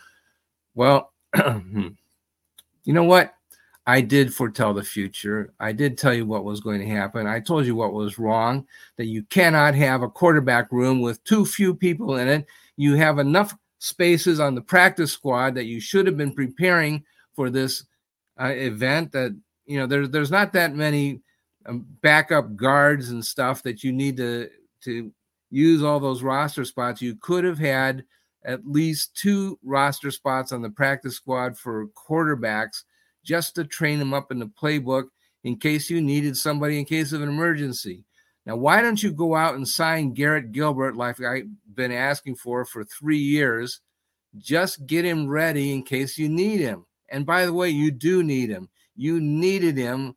Well, 0.76 1.12
you 1.36 1.94
know 2.86 3.04
what? 3.04 3.34
I 3.86 4.00
did 4.00 4.34
foretell 4.34 4.74
the 4.74 4.84
future. 4.84 5.54
I 5.60 5.74
did 5.74 5.98
tell 5.98 6.14
you 6.14 6.26
what 6.26 6.46
was 6.46 6.62
going 6.62 6.80
to 6.80 6.88
happen. 6.88 7.28
I 7.28 7.42
told 7.42 7.66
you 7.66 7.76
what 7.76 7.94
was 7.94 8.18
wrong 8.18 8.66
that 8.96 9.08
you 9.08 9.24
cannot 9.24 9.76
have 9.76 10.04
a 10.04 10.10
quarterback 10.10 10.72
room 10.72 11.02
with 11.02 11.24
too 11.26 11.46
few 11.46 11.76
people 11.76 12.16
in 12.16 12.30
it. 12.30 12.46
You 12.78 12.96
have 12.96 13.20
enough 13.20 13.54
spaces 13.80 14.40
on 14.40 14.56
the 14.56 14.62
practice 14.62 15.12
squad 15.12 15.56
that 15.56 15.66
you 15.66 15.82
should 15.82 16.08
have 16.08 16.16
been 16.16 16.34
preparing 16.34 17.04
for 17.36 17.50
this 17.50 17.84
uh, 18.40 18.46
event 18.46 19.12
that 19.12 19.36
you 19.66 19.78
know 19.78 19.86
there's 19.86 20.10
there's 20.10 20.32
not 20.32 20.54
that 20.54 20.74
many 20.74 21.20
Um, 21.66 21.86
backup 22.02 22.56
guards 22.56 23.10
and 23.10 23.24
stuff 23.24 23.64
that 23.64 23.84
you 23.84 23.94
need 23.94 24.18
to 24.18 24.50
to 24.84 25.12
use 25.50 25.84
all 25.84 26.00
those 26.00 26.24
roster 26.24 26.66
spots. 26.66 27.02
You 27.02 27.16
could 27.16 27.44
have 27.46 27.60
had 27.60 28.04
at 28.44 28.68
least 28.68 29.16
two 29.16 29.58
roster 29.64 30.12
spots 30.12 30.52
on 30.52 30.62
the 30.62 30.70
practice 30.70 31.16
squad 31.16 31.58
for 31.58 31.88
quarterbacks 31.90 32.84
just 33.24 33.56
to 33.56 33.64
train 33.64 34.00
them 34.00 34.14
up 34.14 34.32
in 34.32 34.40
the 34.40 34.48
playbook 34.48 35.06
in 35.44 35.56
case 35.56 35.90
you 35.90 36.02
needed 36.02 36.36
somebody 36.36 36.80
in 36.80 36.86
case 36.86 37.14
of 37.14 37.22
an 37.22 37.30
emergency. 37.30 38.04
Now, 38.46 38.58
why 38.58 38.82
don't 38.82 39.02
you 39.02 39.12
go 39.14 39.36
out 39.36 39.56
and 39.56 39.68
sign 39.68 40.14
Garrett 40.14 40.52
Gilbert 40.52 40.98
like 40.98 41.22
I've 41.22 41.48
been 41.74 41.92
asking 41.92 42.36
for 42.36 42.66
for 42.66 42.84
three 42.84 43.18
years? 43.18 43.80
Just 44.38 44.86
get 44.86 45.06
him 45.06 45.28
ready 45.28 45.72
in 45.72 45.84
case 45.84 46.18
you 46.18 46.28
need 46.28 46.60
him. 46.60 46.86
And 47.10 47.26
by 47.26 47.46
the 47.46 47.54
way, 47.54 47.70
you 47.70 47.92
do 47.92 48.24
need 48.24 48.50
him. 48.50 48.70
You 48.96 49.22
needed 49.22 49.78
him 49.78 50.16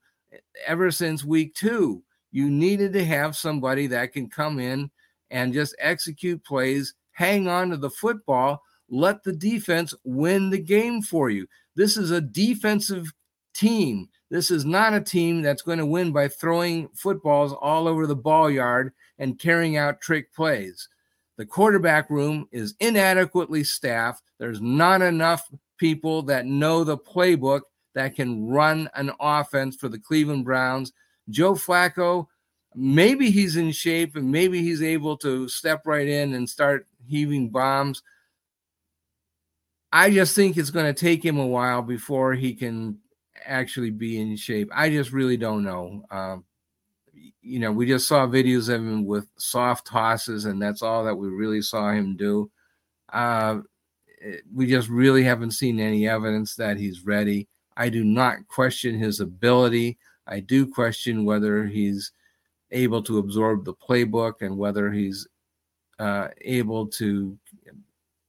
ever 0.66 0.90
since 0.90 1.25
week 1.25 1.55
two. 1.55 2.03
You 2.33 2.51
needed 2.51 2.92
to 2.94 3.05
have 3.05 3.37
somebody 3.37 3.87
that 3.88 4.12
can 4.12 4.29
come 4.29 4.59
in 4.59 4.90
and 5.31 5.53
just 5.53 5.75
execute 5.79 6.44
plays, 6.44 6.94
hang 7.12 7.49
on 7.49 7.70
to 7.70 7.77
the 7.77 7.90
football, 7.90 8.62
let 8.88 9.22
the 9.25 9.33
defense 9.33 9.94
win 10.05 10.51
the 10.51 10.59
game 10.59 11.03
for 11.03 11.31
you. 11.31 11.46
This 11.75 11.96
is 11.96 12.11
a 12.11 12.20
defensive 12.20 13.12
team. 13.55 14.09
This 14.31 14.51
is 14.51 14.64
not 14.64 14.94
a 14.94 15.01
team 15.01 15.42
that's 15.42 15.62
going 15.62 15.79
to 15.79 15.87
win 15.87 16.12
by 16.12 16.29
throwing 16.29 16.88
footballs 16.94 17.53
all 17.53 17.88
over 17.88 18.07
the 18.07 18.16
ball 18.16 18.51
yard 18.51 18.92
and 19.18 19.38
carrying 19.38 19.77
out 19.77 20.01
trick 20.01 20.33
plays. 20.35 20.88
The 21.37 21.46
quarterback 21.46 22.11
room 22.11 22.49
is 22.51 22.75
inadequately 22.81 23.64
staffed. 23.64 24.22
There's 24.38 24.61
not 24.61 25.03
enough 25.03 25.51
people 25.79 26.22
that 26.22 26.46
know 26.46 26.83
the 26.83 26.99
playbook 26.99 27.62
that 27.96 28.14
can 28.14 28.46
run 28.46 28.90
an 28.94 29.11
offense 29.18 29.74
for 29.74 29.88
the 29.88 29.98
Cleveland 29.98 30.44
Browns. 30.44 30.92
Joe 31.30 31.54
Flacco, 31.54 32.26
maybe 32.74 33.30
he's 33.30 33.56
in 33.56 33.72
shape 33.72 34.16
and 34.16 34.30
maybe 34.30 34.61
he's 34.61 34.82
able 34.82 35.16
to 35.16 35.48
step 35.48 35.87
right 35.87 36.06
in 36.06 36.35
and 36.35 36.48
start 36.48 36.87
heaving 37.09 37.48
bombs. 37.48 38.02
I 39.90 40.11
just 40.11 40.37
think 40.37 40.59
it's 40.59 40.68
going 40.68 40.85
to 40.85 40.92
take 40.92 41.24
him 41.24 41.38
a 41.38 41.46
while 41.46 41.80
before 41.80 42.35
he 42.35 42.52
can 42.52 42.98
actually 43.46 43.90
be 43.90 44.20
in 44.20 44.37
shape. 44.37 44.70
I 44.74 44.90
just 44.90 45.11
really 45.11 45.38
don't 45.38 45.64
know. 45.64 46.04
Um, 46.11 46.44
you 47.40 47.61
know, 47.61 47.72
we 47.72 47.87
just 47.87 48.06
saw 48.06 48.26
videos 48.26 48.68
of 48.68 48.82
him 48.82 49.06
with 49.06 49.26
soft 49.38 49.87
tosses, 49.87 50.44
and 50.44 50.61
that's 50.61 50.82
all 50.82 51.02
that 51.04 51.14
we 51.16 51.28
really 51.28 51.62
saw 51.62 51.92
him 51.92 52.14
do. 52.14 52.50
Uh, 53.11 53.61
we 54.52 54.66
just 54.66 54.90
really 54.90 55.22
haven't 55.22 55.52
seen 55.52 55.80
any 55.80 56.06
evidence 56.06 56.56
that 56.56 56.76
he's 56.76 57.06
ready. 57.06 57.48
I 57.76 57.88
do 57.88 58.04
not 58.04 58.46
question 58.48 58.98
his 58.98 59.20
ability. 59.20 59.98
I 60.26 60.40
do 60.40 60.66
question 60.66 61.24
whether 61.24 61.66
he's 61.66 62.12
able 62.70 63.02
to 63.04 63.18
absorb 63.18 63.64
the 63.64 63.74
playbook 63.74 64.42
and 64.42 64.56
whether 64.56 64.90
he's 64.90 65.26
uh, 65.98 66.28
able 66.40 66.86
to 66.86 67.38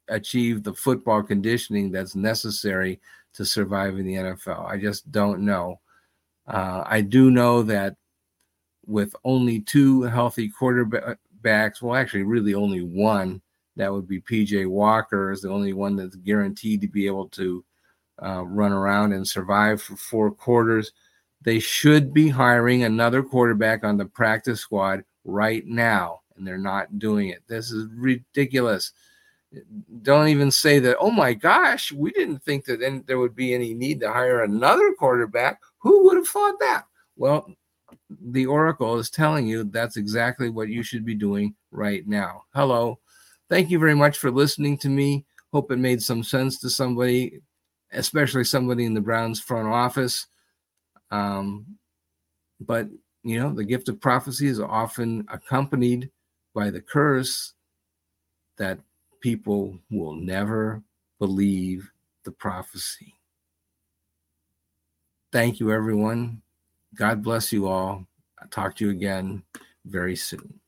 achieve 0.09 0.63
the 0.63 0.73
football 0.73 1.21
conditioning 1.23 1.91
that's 1.91 2.15
necessary 2.15 2.99
to 3.33 3.45
survive 3.45 3.97
in 3.97 4.05
the 4.05 4.15
NFL. 4.15 4.65
I 4.65 4.77
just 4.77 5.11
don't 5.11 5.41
know. 5.41 5.79
Uh, 6.47 6.83
I 6.85 7.01
do 7.01 7.29
know 7.29 7.61
that 7.63 7.95
with 8.85 9.13
only 9.25 9.59
two 9.59 10.03
healthy 10.03 10.49
quarterbacks, 10.49 11.81
well, 11.81 11.95
actually, 11.95 12.23
really 12.23 12.53
only 12.53 12.81
one, 12.81 13.41
that 13.75 13.91
would 13.91 14.07
be 14.07 14.21
PJ 14.21 14.65
Walker, 14.67 15.31
is 15.31 15.41
the 15.41 15.51
only 15.51 15.73
one 15.73 15.95
that's 15.95 16.15
guaranteed 16.15 16.81
to 16.81 16.87
be 16.87 17.05
able 17.05 17.27
to 17.29 17.63
uh, 18.23 18.43
run 18.45 18.71
around 18.71 19.13
and 19.13 19.27
survive 19.27 19.81
for 19.81 19.95
four 19.95 20.31
quarters. 20.31 20.91
They 21.41 21.59
should 21.59 22.13
be 22.13 22.29
hiring 22.29 22.83
another 22.83 23.23
quarterback 23.23 23.83
on 23.83 23.97
the 23.97 24.05
practice 24.05 24.59
squad 24.61 25.03
right 25.23 25.65
now, 25.65 26.21
and 26.35 26.45
they're 26.45 26.57
not 26.57 26.99
doing 26.99 27.29
it. 27.29 27.43
This 27.47 27.71
is 27.71 27.87
ridiculous. 27.93 28.91
Don't 30.01 30.27
even 30.27 30.51
say 30.51 30.79
that, 30.79 30.97
oh 30.99 31.11
my 31.11 31.33
gosh, 31.33 31.91
we 31.91 32.11
didn't 32.11 32.43
think 32.43 32.65
that 32.65 32.81
any, 32.81 32.99
there 32.99 33.19
would 33.19 33.35
be 33.35 33.53
any 33.53 33.73
need 33.73 33.99
to 34.01 34.11
hire 34.11 34.43
another 34.43 34.93
quarterback. 34.99 35.61
Who 35.79 36.03
would 36.05 36.17
have 36.17 36.27
thought 36.27 36.59
that? 36.59 36.85
Well, 37.15 37.49
the 38.09 38.45
Oracle 38.45 38.97
is 38.97 39.09
telling 39.09 39.47
you 39.47 39.63
that's 39.63 39.97
exactly 39.97 40.49
what 40.49 40.69
you 40.69 40.83
should 40.83 41.05
be 41.05 41.15
doing 41.15 41.55
right 41.71 42.05
now. 42.07 42.43
Hello. 42.53 42.99
Thank 43.49 43.69
you 43.69 43.79
very 43.79 43.95
much 43.95 44.17
for 44.17 44.31
listening 44.31 44.77
to 44.79 44.89
me. 44.89 45.25
Hope 45.53 45.71
it 45.71 45.77
made 45.77 46.01
some 46.01 46.23
sense 46.23 46.59
to 46.59 46.69
somebody 46.69 47.39
especially 47.91 48.43
somebody 48.43 48.85
in 48.85 48.93
the 48.93 49.01
Browns 49.01 49.39
front 49.39 49.67
office. 49.67 50.27
Um, 51.11 51.77
but 52.59 52.87
you 53.23 53.39
know, 53.39 53.53
the 53.53 53.63
gift 53.63 53.89
of 53.89 53.99
prophecy 53.99 54.47
is 54.47 54.59
often 54.59 55.25
accompanied 55.29 56.09
by 56.53 56.69
the 56.69 56.81
curse 56.81 57.53
that 58.57 58.79
people 59.21 59.77
will 59.91 60.15
never 60.15 60.81
believe 61.19 61.89
the 62.23 62.31
prophecy. 62.31 63.13
Thank 65.31 65.59
you, 65.59 65.71
everyone. 65.71 66.41
God 66.95 67.21
bless 67.21 67.51
you 67.51 67.67
all. 67.67 68.05
I'll 68.41 68.47
talk 68.49 68.75
to 68.77 68.85
you 68.85 68.91
again 68.91 69.43
very 69.85 70.15
soon. 70.15 70.59